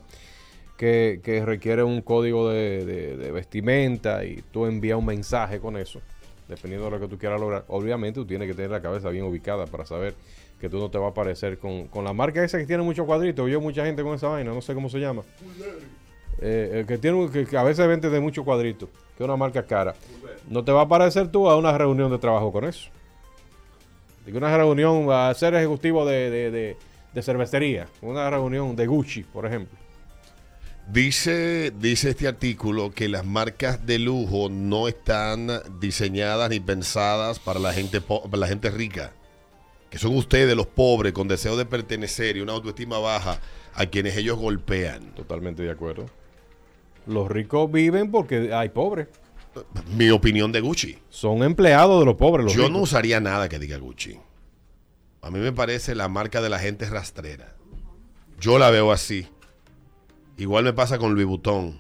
[0.78, 5.78] que, que requieren un código de, de- de vestimenta y tú envías un mensaje con
[5.78, 6.02] eso,
[6.50, 7.64] dependiendo de lo que tú quieras lograr.
[7.70, 10.14] Obviamente tú tienes que tener la cabeza bien ubicada para saber
[10.60, 13.06] que tú no te vas a parecer con, con la marca esa que tiene muchos
[13.06, 13.50] cuadritos.
[13.50, 15.22] Yo mucha gente con esa vaina, no sé cómo se llama.
[16.42, 19.64] Eh, que tiene que, que a veces vende de muchos cuadritos, que es una marca
[19.66, 19.96] cara.
[20.50, 22.90] No te va a parecer tú a una reunión de trabajo con eso.
[24.26, 26.78] Digo, una reunión a ser ejecutivo de, de, de,
[27.14, 29.78] de cervecería, una reunión de Gucci, por ejemplo.
[30.88, 37.60] Dice, dice este artículo que las marcas de lujo no están diseñadas ni pensadas para
[37.60, 39.12] la gente, para la gente rica.
[39.90, 43.40] Que son ustedes los pobres con deseo de pertenecer y una autoestima baja
[43.74, 45.12] a quienes ellos golpean.
[45.16, 46.06] Totalmente de acuerdo.
[47.08, 49.08] Los ricos viven porque hay pobres.
[49.96, 50.98] Mi opinión de Gucci.
[51.10, 52.46] Son empleados de los pobres.
[52.46, 52.72] Los Yo ricos.
[52.72, 54.20] no usaría nada que diga Gucci.
[55.22, 57.56] A mí me parece la marca de la gente rastrera.
[58.40, 59.28] Yo la veo así.
[60.38, 61.80] Igual me pasa con Louis Vuitton.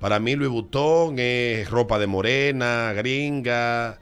[0.00, 4.00] Para mí Louis Vuitton es ropa de morena, gringa,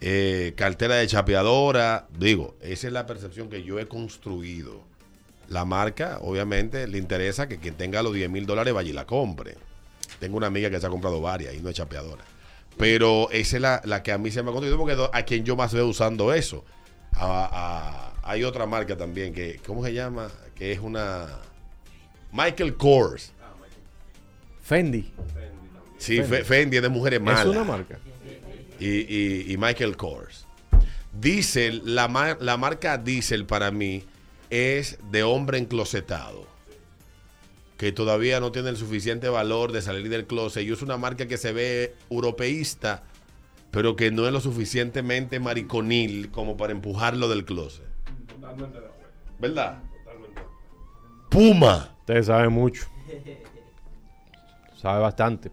[0.00, 2.06] eh, cartera de chapeadora.
[2.18, 4.82] Digo, esa es la percepción que yo he construido.
[5.48, 9.06] La marca, obviamente, le interesa que quien tenga los 10 mil dólares vaya y la
[9.06, 9.56] compre.
[10.18, 12.24] Tengo una amiga que se ha comprado varias y no es chapeadora.
[12.78, 15.44] Pero esa es la, la que a mí se me ha construido porque a quien
[15.44, 16.64] yo más veo usando eso.
[17.12, 20.28] A- a- hay otra marca también que, ¿cómo se llama?
[20.54, 21.26] Que es una...
[22.32, 23.32] Michael Kors.
[24.62, 25.12] Fendi.
[25.98, 26.28] Sí, Fendi.
[26.36, 27.40] Fe- Fendi es de mujeres malas.
[27.42, 27.98] Es una marca.
[28.80, 30.44] y, y- y Michael Kors.
[31.18, 34.04] Diesel, la, mar- la marca Diesel para mí
[34.50, 36.46] es de hombre enclosetado.
[37.76, 40.64] Que todavía no tiene el suficiente valor de salir del closet.
[40.64, 43.02] Y es una marca que se ve europeísta,
[43.70, 47.84] pero que no es lo suficientemente mariconil como para empujarlo del closet.
[48.26, 49.12] Totalmente de acuerdo.
[49.38, 49.82] ¿Verdad?
[50.04, 50.42] Totalmente.
[51.30, 51.94] Puma.
[52.00, 52.86] Ustedes saben mucho.
[54.80, 55.50] Sabe bastante.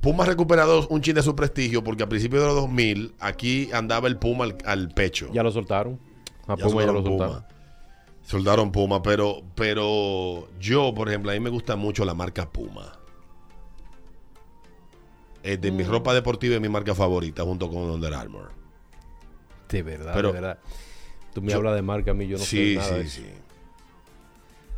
[0.00, 3.68] Puma ha recuperado un chin de su prestigio porque a principios de los 2000 aquí
[3.72, 5.30] andaba el Puma al, al pecho.
[5.32, 5.98] Ya lo soltaron.
[6.46, 7.49] A Ya Puma ya lo soltaron soltaron.
[8.30, 12.92] Soldaron Puma, pero, pero yo, por ejemplo, a mí me gusta mucho la marca Puma.
[15.42, 15.88] Es de mi Mm.
[15.90, 18.52] ropa deportiva es mi marca favorita junto con Under Armour.
[19.68, 20.58] De verdad, Pero- de verdad.
[21.34, 23.20] Tú me yo- hablas de marca a mí, yo no sí, sé nada de sí,
[23.22, 23.28] eso.
[23.28, 23.34] sí.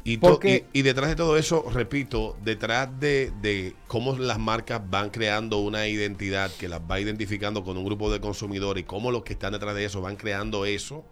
[0.04, 4.38] Y, to- Porque- y, y detrás de todo eso, repito, detrás de, de cómo las
[4.38, 8.86] marcas van creando una identidad que las va identificando con un grupo de consumidores y
[8.86, 11.04] cómo los que están detrás de eso van creando eso,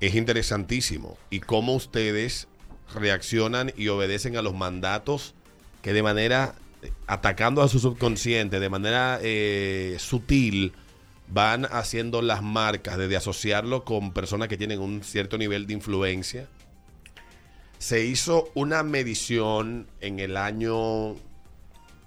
[0.00, 1.16] es interesantísimo.
[1.30, 2.48] Y cómo ustedes
[2.94, 5.34] reaccionan y obedecen a los mandatos
[5.82, 10.72] que de manera, eh, atacando a su subconsciente, de manera eh, sutil,
[11.28, 16.48] van haciendo las marcas, desde asociarlo con personas que tienen un cierto nivel de influencia.
[17.78, 21.14] Se hizo una medición en el año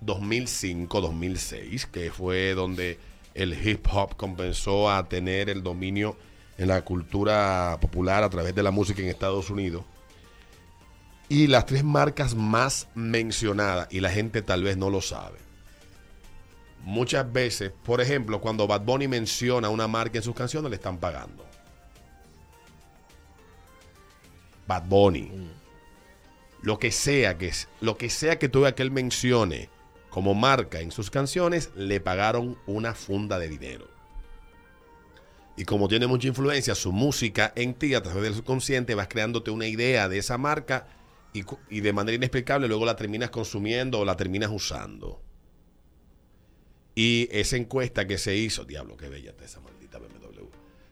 [0.05, 2.99] 2005-2006, que fue donde
[3.33, 6.15] el hip hop comenzó a tener el dominio
[6.57, 9.83] en la cultura popular a través de la música en Estados Unidos.
[11.29, 15.39] Y las tres marcas más mencionadas, y la gente tal vez no lo sabe.
[16.83, 20.97] Muchas veces, por ejemplo, cuando Bad Bunny menciona una marca en sus canciones, le están
[20.97, 21.45] pagando.
[24.67, 25.31] Bad Bunny.
[26.61, 29.69] Lo que sea que es, lo que sea que tuve que él mencione
[30.09, 33.92] como marca en sus canciones, le pagaron una funda de dinero.
[35.55, 39.51] Y como tiene mucha influencia su música en ti a través del subconsciente, vas creándote
[39.51, 40.87] una idea de esa marca
[41.69, 45.21] y, de manera inexplicable luego la terminas consumiendo o la terminas usando.
[46.95, 50.45] Y esa encuesta que se hizo, diablo, qué bella está esa maldita BMW.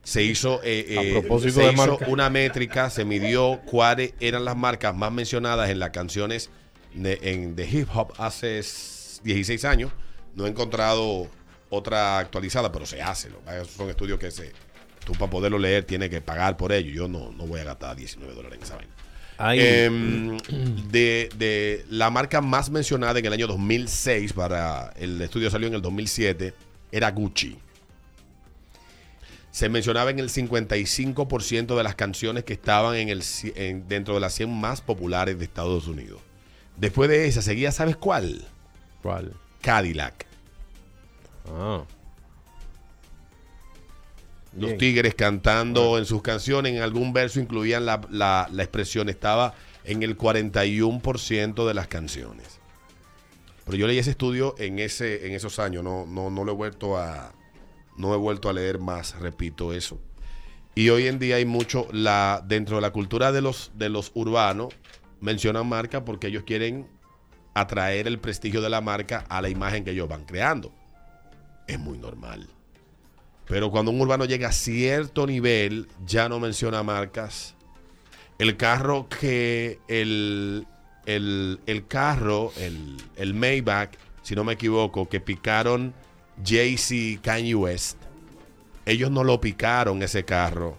[0.04, 2.08] Se hizo, eh, A eh, propósito se de hizo marca.
[2.08, 6.50] una métrica, se midió cuáles eran las marcas más mencionadas en las canciones
[6.96, 9.92] de, en- de hip hop hace s- 16 años.
[10.36, 11.28] No he encontrado
[11.72, 13.30] otra actualizada, pero se hace.
[13.30, 14.52] lo Son estudios que se,
[15.04, 16.92] tú para poderlo leer tienes que pagar por ello.
[16.92, 18.92] Yo no, no voy a gastar 19 dólares en esa vaina.
[19.64, 20.38] Em,
[20.92, 25.74] de, de la marca más mencionada en el año 2006, para el estudio salió en
[25.74, 26.54] el 2007,
[26.92, 27.58] era Gucci.
[29.50, 33.24] Se mencionaba en el 55% de las canciones que estaban en el,
[33.56, 36.22] en- dentro de las 100 más populares de Estados Unidos.
[36.78, 38.46] Después de esa, seguía, ¿sabes cuál?
[39.02, 39.34] ¿Cuál?
[39.62, 40.26] Cadillac.
[41.50, 41.84] Ah.
[44.54, 44.78] Los Bien.
[44.78, 49.54] Tigres cantando en sus canciones, en algún verso incluían la, la- la expresión, estaba
[49.86, 52.60] en el 41% de las canciones.
[53.66, 56.56] Pero yo leí ese estudio en, ese, en esos años, no, no, no lo he
[56.56, 57.32] vuelto a,
[57.98, 60.02] no he vuelto a leer más, repito eso.
[60.76, 64.12] Y hoy en día hay mucho, la, dentro de la cultura de los, de los
[64.16, 64.74] urbanos,
[65.22, 66.88] mencionan marca porque ellos quieren
[67.54, 70.74] atraer el prestigio de la marca a la imagen que ellos van creando.
[71.72, 72.50] Es muy normal.
[73.48, 77.56] Pero cuando un urbano llega a cierto nivel, ya no menciona marcas.
[78.40, 80.68] El carro que el,
[81.06, 83.92] el, el carro, el, el Maybach,
[84.22, 85.94] si no me equivoco, que picaron
[86.46, 87.98] Jay-Z Kanye West,
[88.86, 90.78] ellos no lo picaron ese carro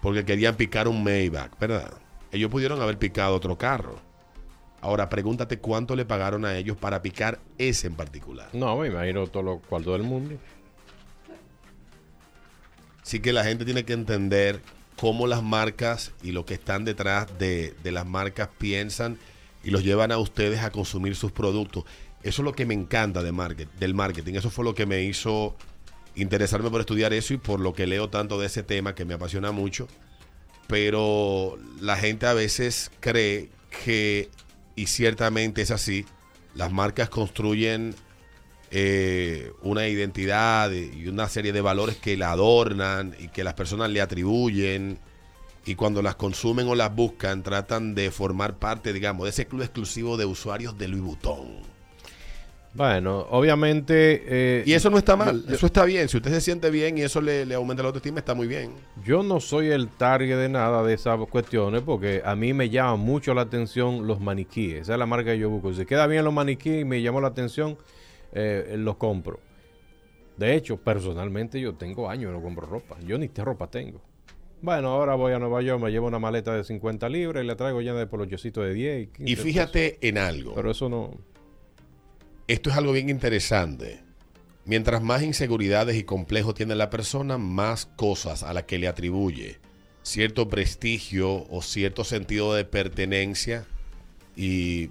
[0.00, 1.94] porque querían picar un Maybach, ¿verdad?
[2.30, 3.98] Ellos pudieron haber picado otro carro.
[4.84, 8.50] Ahora pregúntate cuánto le pagaron a ellos para picar ese en particular.
[8.52, 10.36] No, me imagino todo lo cuarto del mundo.
[13.02, 14.60] Sí que la gente tiene que entender
[14.96, 19.16] cómo las marcas y lo que están detrás de, de las marcas piensan
[19.62, 21.84] y los llevan a ustedes a consumir sus productos.
[22.22, 24.34] Eso es lo que me encanta de market, del marketing.
[24.34, 25.56] Eso fue lo que me hizo
[26.14, 29.14] interesarme por estudiar eso y por lo que leo tanto de ese tema que me
[29.14, 29.88] apasiona mucho.
[30.66, 33.48] Pero la gente a veces cree
[33.82, 34.28] que,
[34.76, 36.04] y ciertamente es así,
[36.54, 37.94] las marcas construyen
[38.70, 43.90] eh, una identidad y una serie de valores que la adornan y que las personas
[43.90, 44.98] le atribuyen
[45.66, 49.62] y cuando las consumen o las buscan tratan de formar parte, digamos, de ese club
[49.62, 51.73] exclusivo de usuarios de Louis Vuitton.
[52.74, 54.24] Bueno, obviamente...
[54.26, 56.08] eh, Y eso no está mal, yo- eso está bien.
[56.08, 58.72] Si usted se siente bien y eso le, le aumenta la autoestima, está muy bien.
[59.04, 62.96] Yo no soy el target de nada de esas cuestiones porque a mí me llama
[62.96, 64.82] mucho la atención los maniquíes.
[64.82, 65.72] Esa es la marca que yo busco.
[65.72, 67.78] Si queda bien los maniquíes y me llamó la atención,
[68.32, 69.38] eh, los compro.
[70.36, 72.96] De hecho, personalmente yo tengo años que no compro ropa.
[73.06, 74.00] Yo ni te ropa tengo.
[74.62, 77.54] Bueno, ahora voy a Nueva York, me llevo una maleta de 50 libras y le
[77.54, 80.54] traigo llena de polochecitos de 10 y 15 Y fíjate en algo.
[80.56, 81.12] Pero eso no...
[82.46, 84.00] Esto es algo bien interesante.
[84.66, 89.60] Mientras más inseguridades y complejos tiene la persona, más cosas a las que le atribuye
[90.04, 93.66] cierto prestigio o cierto sentido de pertenencia
[94.36, 94.90] y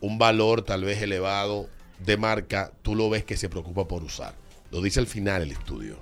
[0.00, 4.34] un valor tal vez elevado de marca, tú lo ves que se preocupa por usar.
[4.70, 5.96] Lo dice al final el estudio,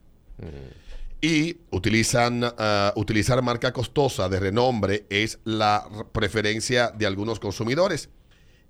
[1.23, 8.09] Y utilizan, ah, utilizar marca costosa de renombre es la preferencia de algunos consumidores.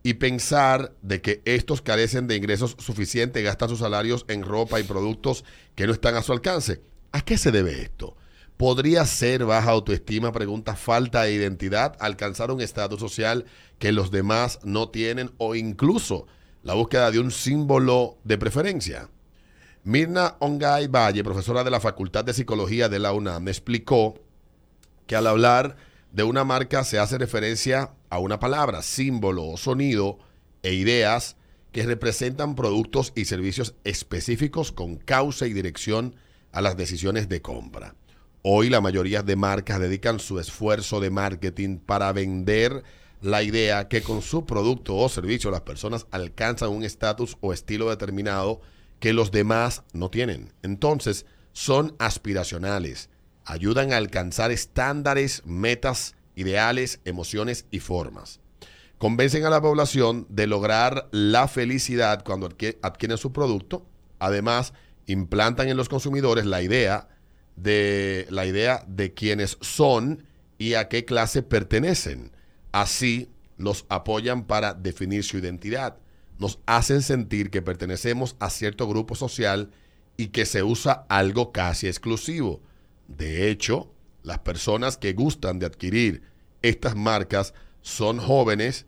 [0.03, 4.83] Y pensar de que estos carecen de ingresos suficientes, gastan sus salarios en ropa y
[4.83, 5.43] productos
[5.73, 6.81] que no están a su alcance.
[7.11, 8.15] ¿A qué se debe esto?
[8.55, 10.31] ¿Podría ser baja autoestima?
[10.31, 13.45] Pregunta, falta de identidad, alcanzar un estatus social
[13.79, 16.27] que los demás no tienen o incluso
[16.61, 19.09] la búsqueda de un símbolo de preferencia.
[19.85, 24.13] Mirna Ongay Valle, profesora de la Facultad de Psicología de la UNAM, explicó
[25.07, 25.75] que al hablar
[26.13, 30.19] de una marca se hace referencia a una palabra, símbolo o sonido
[30.61, 31.35] e ideas
[31.73, 36.15] que representan productos y servicios específicos con causa y dirección
[36.53, 37.93] a las decisiones de compra.
[38.41, 42.83] Hoy la mayoría de marcas dedican su esfuerzo de marketing para vender
[43.21, 47.89] la idea que con su producto o servicio las personas alcanzan un estatus o estilo
[47.89, 48.61] determinado
[49.03, 50.53] que los demás no tienen.
[50.61, 53.09] Entonces, son aspiracionales,
[53.43, 58.39] ayudan a alcanzar estándares, metas, ideales, emociones y formas.
[58.99, 63.85] Convencen a la población de lograr la felicidad cuando adqui- adquieren su producto.
[64.19, 64.71] Además,
[65.05, 67.09] implantan en los consumidores la idea
[67.57, 70.23] de la idea de quiénes son
[70.57, 72.31] y a qué clase pertenecen.
[72.71, 75.97] Así los apoyan para definir su identidad.
[76.43, 79.71] Nos hacen sentir que pertenecemos a cierto grupo social
[80.17, 82.59] y que se usa algo casi exclusivo.
[83.07, 86.21] De hecho, las personas que gustan de adquirir
[86.61, 88.87] estas marcas son jóvenes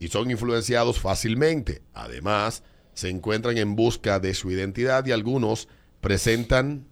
[0.00, 1.80] y son influenciados fácilmente.
[1.94, 5.68] Además, se encuentran en busca de su identidad y algunos
[6.00, 6.88] presentan,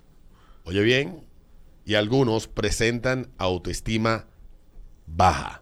[0.62, 1.26] oye bien,
[1.84, 4.28] y algunos presentan autoestima
[5.08, 5.60] baja.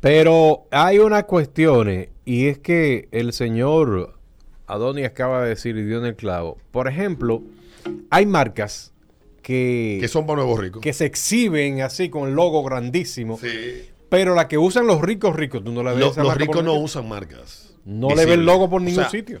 [0.00, 4.18] Pero hay una cuestión eh, y es que el señor
[4.66, 6.58] Adonis acaba de decir y dio en el clavo.
[6.70, 7.42] Por ejemplo,
[8.10, 8.92] hay marcas
[9.42, 10.82] que, Que son para nuevos ricos.
[10.82, 13.38] que se exhiben así con el logo grandísimo.
[13.38, 13.88] Sí.
[14.08, 16.44] Pero la que usan los ricos ricos, tú no le ves Lo- esa los marca
[16.44, 17.74] ricos no usan marcas.
[17.84, 18.46] No le ve el visibles.
[18.46, 19.40] logo por O ningún sea, sitio.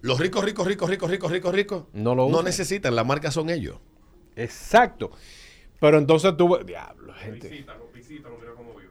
[0.00, 1.84] Los ricos, ricos, ricos, ricos, ricos, ricos, ricos.
[1.92, 2.44] No lo No usan.
[2.46, 3.76] necesitan, las marcas son ellos.
[4.34, 5.10] Exacto.
[5.80, 6.58] Pero entonces tú...
[6.64, 7.64] Diablo, gente.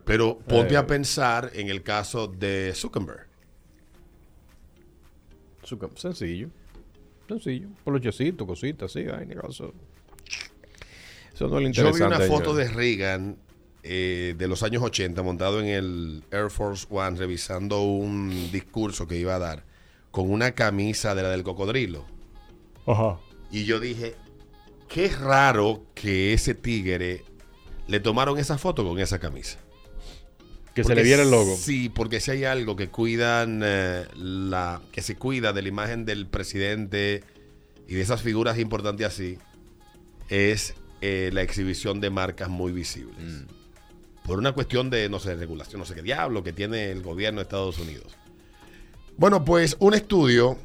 [0.05, 0.77] Pero ponte Eh.
[0.77, 3.27] a pensar en el caso de Zuckerberg.
[5.95, 6.49] Sencillo.
[7.27, 7.67] Sencillo.
[7.83, 9.05] Polochecito, cositas, sí.
[9.11, 9.73] Ay, negocio.
[11.33, 13.37] Eso no es Yo vi una foto de Reagan
[13.83, 19.17] eh, de los años 80 montado en el Air Force One revisando un discurso que
[19.17, 19.63] iba a dar
[20.11, 22.05] con una camisa de la del cocodrilo.
[22.87, 23.19] Ajá.
[23.51, 24.15] Y yo dije,
[24.87, 27.23] qué raro que ese tigre
[27.87, 29.59] le tomaron esa foto con esa camisa.
[30.75, 31.55] Que se le viera el logo.
[31.55, 36.03] Sí, porque si hay algo que cuidan, eh, la, que se cuida de la imagen
[36.03, 37.23] del presidente
[37.87, 39.37] y de esas figuras importantes así,
[40.27, 43.17] es eh, la exhibición de marcas muy visibles.
[43.17, 43.45] Mm.
[44.25, 47.39] Por una cuestión de, no sé, regulación, no sé qué diablo que tiene el gobierno
[47.39, 48.17] de Estados Unidos.
[49.15, 50.57] Bueno, pues un estudio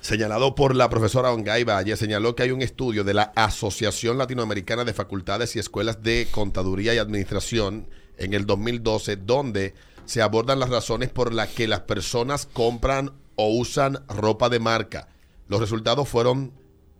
[0.00, 4.84] señalado por la profesora Ongay Valle señaló que hay un estudio de la Asociación Latinoamericana
[4.84, 10.70] de Facultades y Escuelas de Contaduría y Administración en el 2012, donde se abordan las
[10.70, 15.08] razones por las que las personas compran o usan ropa de marca.
[15.46, 16.52] Los resultados fueron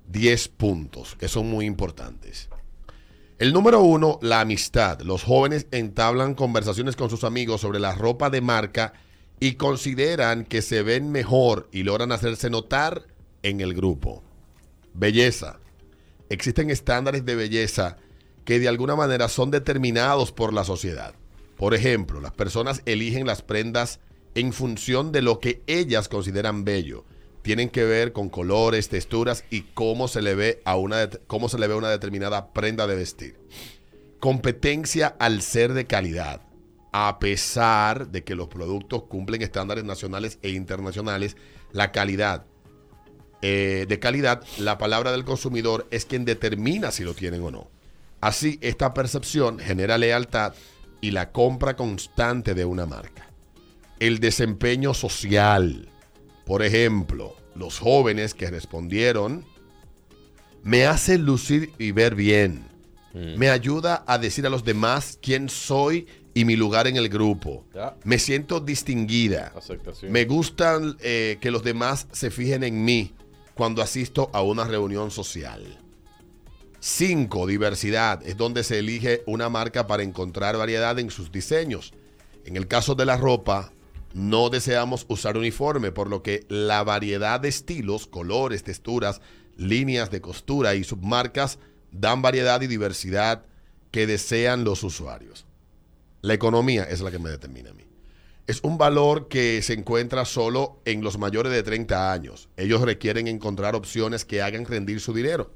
[0.09, 2.49] 10 puntos, que son muy importantes.
[3.39, 5.01] El número uno, la amistad.
[5.03, 8.95] Los jóvenes entablan conversaciones con sus amigos sobre la ropa de marca
[9.41, 13.07] y consideran que se ven mejor y logran hacerse notar
[13.43, 14.23] en el grupo.
[14.95, 15.61] Belleza.
[16.31, 17.97] Existen estándares de belleza
[18.49, 21.15] que de alguna manera son determinados por la sociedad.
[21.59, 24.01] Por ejemplo, las personas eligen las prendas
[24.35, 27.05] en función de lo que ellas consideran bello.
[27.43, 31.59] Tienen que ver con colores, texturas y cómo se le ve a una cómo se
[31.59, 33.39] le ve una determinada prenda de vestir.
[34.19, 36.41] Competencia al ser de calidad.
[36.91, 41.37] A pesar de que los productos cumplen estándares nacionales e internacionales,
[41.73, 42.47] la calidad
[43.43, 47.78] eh, de calidad, la palabra del consumidor es quien determina si lo tienen o no.
[48.21, 50.55] Así, esta percepción genera lealtad
[51.01, 53.31] y la compra constante de una marca.
[54.01, 55.89] El desempeño social.
[56.45, 59.45] Por ejemplo, los jóvenes que respondieron,
[60.63, 62.67] me hace lucir y ver bien.
[63.15, 67.65] Me ayuda a decir a los demás quién soy y mi lugar en el grupo.
[68.05, 69.53] Me siento distinguida.
[69.57, 70.13] Aceptación.
[70.13, 73.15] Me gustan eh, que los demás se fijen en mí
[73.55, 75.81] cuando asisto a una reunión social.
[76.81, 77.47] 5.
[77.47, 78.25] Diversidad.
[78.27, 81.93] Es donde se elige una marca para encontrar variedad en sus diseños.
[82.45, 83.73] En el caso de la ropa,
[84.15, 89.21] no deseamos usar uniforme, por lo que la variedad de estilos, colores, texturas,
[89.57, 91.59] líneas de costura y submarcas
[91.91, 93.45] dan variedad y diversidad
[93.91, 95.47] que desean los usuarios.
[96.23, 97.85] La economía es la que me determina a mí.
[98.47, 102.49] Es un valor que se encuentra solo en los mayores de 30 años.
[102.57, 105.53] Ellos requieren encontrar opciones que hagan rendir su dinero.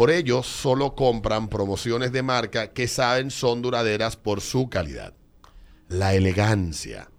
[0.00, 5.12] Por ello, solo compran promociones de marca que saben son duraderas por su calidad.
[5.90, 7.10] La elegancia.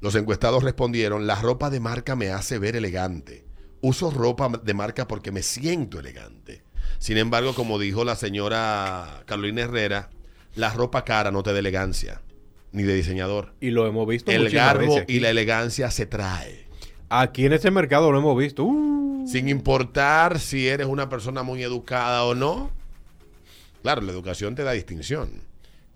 [0.00, 3.44] Los encuestados respondieron, la ropa de marca me hace ver elegante.
[3.82, 6.62] Uso ropa de marca porque me siento elegante.
[6.98, 10.08] Sin embargo, como dijo la señora Carolina Herrera,
[10.54, 12.22] la ropa cara no te da elegancia,
[12.72, 13.52] ni de diseñador.
[13.60, 16.68] Y lo hemos visto El garbo veces y la elegancia se trae.
[17.10, 18.64] Aquí en este mercado lo hemos visto.
[18.64, 22.70] Uh, Sin importar si eres una persona muy educada o no.
[23.82, 25.30] Claro, la educación te da distinción.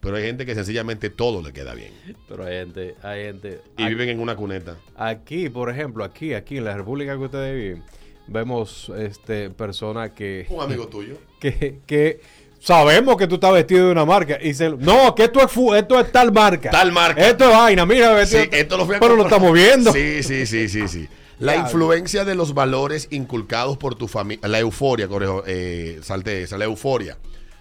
[0.00, 1.92] Pero hay gente que sencillamente todo le queda bien.
[2.28, 3.60] pero hay gente, hay gente.
[3.78, 4.76] Y viven en una cuneta.
[4.96, 7.82] Aquí, por ejemplo, aquí, aquí en la república que ustedes viven,
[8.26, 10.46] vemos este personas que.
[10.50, 11.16] Un amigo tuyo.
[11.44, 12.20] Que, que
[12.58, 14.38] sabemos que tú estás vestido de una marca.
[14.40, 16.70] Y se, no, que esto es fu- esto es tal marca.
[16.70, 17.26] Tal marca.
[17.28, 19.92] Esto es vaina, mira, Sí, vestido- esto lo fui a Pero lo estamos viendo.
[19.92, 21.06] Sí, sí, sí, sí, sí.
[21.38, 26.58] La influencia de los valores inculcados por tu familia, la euforia, correjo, eh, salte esa,
[26.58, 27.18] la euforia.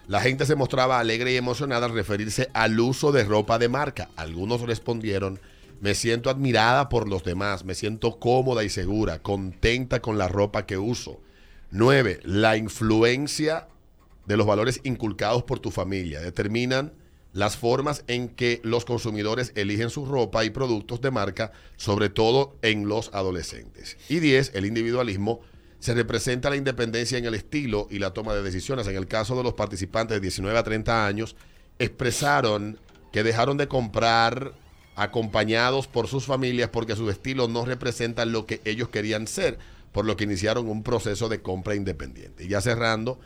[0.07, 4.09] La gente se mostraba alegre y emocionada al referirse al uso de ropa de marca.
[4.15, 5.39] Algunos respondieron,
[5.81, 10.65] me siento admirada por los demás, me siento cómoda y segura, contenta con la ropa
[10.65, 11.19] que uso.
[11.71, 12.19] 9.
[12.23, 13.67] La influencia
[14.27, 16.93] de los valores inculcados por tu familia determinan
[17.33, 22.55] las formas en que los consumidores eligen su ropa y productos de marca, sobre todo
[22.61, 23.97] en los adolescentes.
[24.07, 25.41] Y 10, el individualismo
[25.79, 28.87] se representa la independencia en el estilo y la toma de decisiones.
[28.87, 31.35] En el caso de los participantes de 19 a 30 años,
[31.79, 32.79] expresaron
[33.11, 34.53] que dejaron de comprar
[34.95, 39.57] acompañados por sus familias porque su estilo no representa lo que ellos querían ser,
[39.93, 42.43] por lo que iniciaron un proceso de compra independiente.
[42.43, 43.19] Y ya cerrando,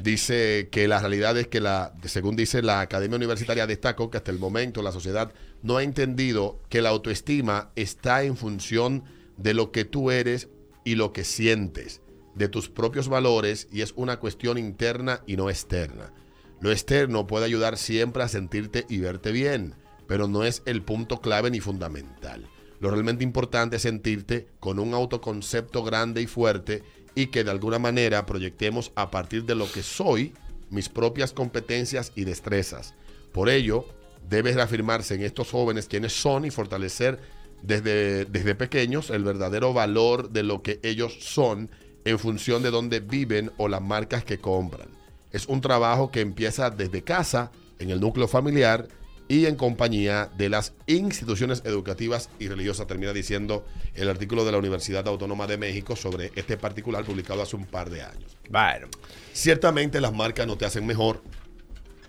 [0.00, 4.30] dice que la realidad es que, la, según dice la Academia Universitaria, destacó que hasta
[4.30, 5.32] el momento la sociedad
[5.62, 9.04] no ha entendido que la autoestima está en función
[9.36, 10.48] de lo que tú eres
[10.84, 12.02] y lo que sientes,
[12.34, 16.12] de tus propios valores, y es una cuestión interna y no externa.
[16.60, 19.74] Lo externo puede ayudar siempre a sentirte y verte bien,
[20.06, 22.46] pero no es el punto clave ni fundamental.
[22.80, 26.82] Lo realmente importante es sentirte con un autoconcepto grande y fuerte
[27.14, 30.32] y que de alguna manera proyectemos a partir de lo que soy
[30.70, 32.94] mis propias competencias y destrezas.
[33.32, 33.84] Por ello,
[34.28, 37.20] debe reafirmarse en estos jóvenes quienes son y fortalecer
[37.62, 41.70] desde, desde pequeños el verdadero valor de lo que ellos son
[42.04, 44.88] en función de dónde viven o las marcas que compran.
[45.32, 48.88] Es un trabajo que empieza desde casa, en el núcleo familiar
[49.30, 54.58] y en compañía de las instituciones educativas y religiosas, termina diciendo el artículo de la
[54.58, 58.36] Universidad Autónoma de México sobre este particular publicado hace un par de años.
[58.48, 58.88] Bueno.
[59.32, 61.22] Ciertamente las marcas no te hacen mejor,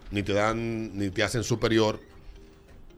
[0.09, 1.99] ni te dan, ni te hacen superior,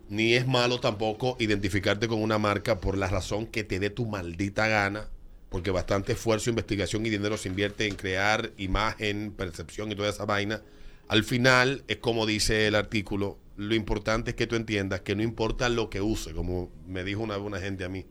[0.08, 4.06] ni es malo tampoco identificarte con una marca por la razón que te dé tu
[4.06, 5.10] maldita gana,
[5.50, 10.24] porque bastante esfuerzo, investigación y dinero se invierte en crear imagen, percepción y toda esa
[10.24, 10.62] vaina.
[11.10, 15.24] Al final, es como dice el artículo, lo importante es que tú entiendas que no
[15.24, 18.06] importa lo que use, como me dijo una, una gente a mí,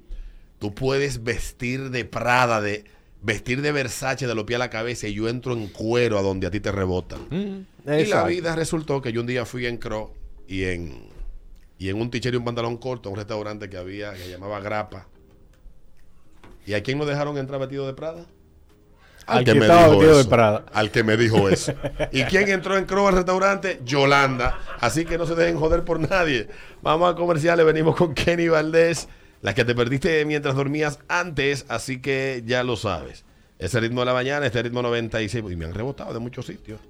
[0.59, 2.85] tú puedes vestir de Prada, de
[3.23, 6.23] vestir de Versace de los pies a la cabeza y yo entro en cuero a
[6.23, 7.67] donde a ti te rebotan.
[7.87, 10.13] y la vida resultó que yo un día fui en Cro
[10.47, 11.09] y en,
[11.79, 14.31] y en un tichero y un pantalón corto a un restaurante que había, que se
[14.31, 15.09] llamaba Grapa.
[16.67, 18.27] ¿Y a quién lo dejaron entrar vestido de Prada?
[19.27, 20.29] Al que vestido de eso.
[20.29, 20.65] Prada.
[20.73, 21.73] Al que me dijo eso.
[22.11, 23.81] ¿Y quién entró en Crow al restaurante?
[23.85, 24.59] Yolanda.
[24.81, 26.49] Así que no se dejen joder por nadie.
[26.83, 27.65] Vamos a comerciales.
[27.65, 29.09] Venimos con Kenny Valdés.
[29.41, 31.65] La que te perdiste mientras dormías antes.
[31.69, 33.25] Así que ya lo sabes.
[33.59, 35.45] Ese ritmo de la mañana, este ritmo 96.
[35.51, 36.81] Y me han rebotado de muchos sitios.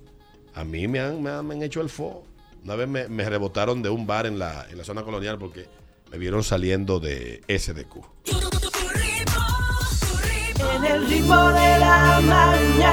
[0.54, 2.24] A mí me han, me han, me han hecho el fo.
[2.64, 5.66] Una vez me, me rebotaron de un bar en la, en la zona colonial porque
[6.10, 8.51] me vieron saliendo de SDQ.
[10.84, 12.92] El ritmo de la mañana.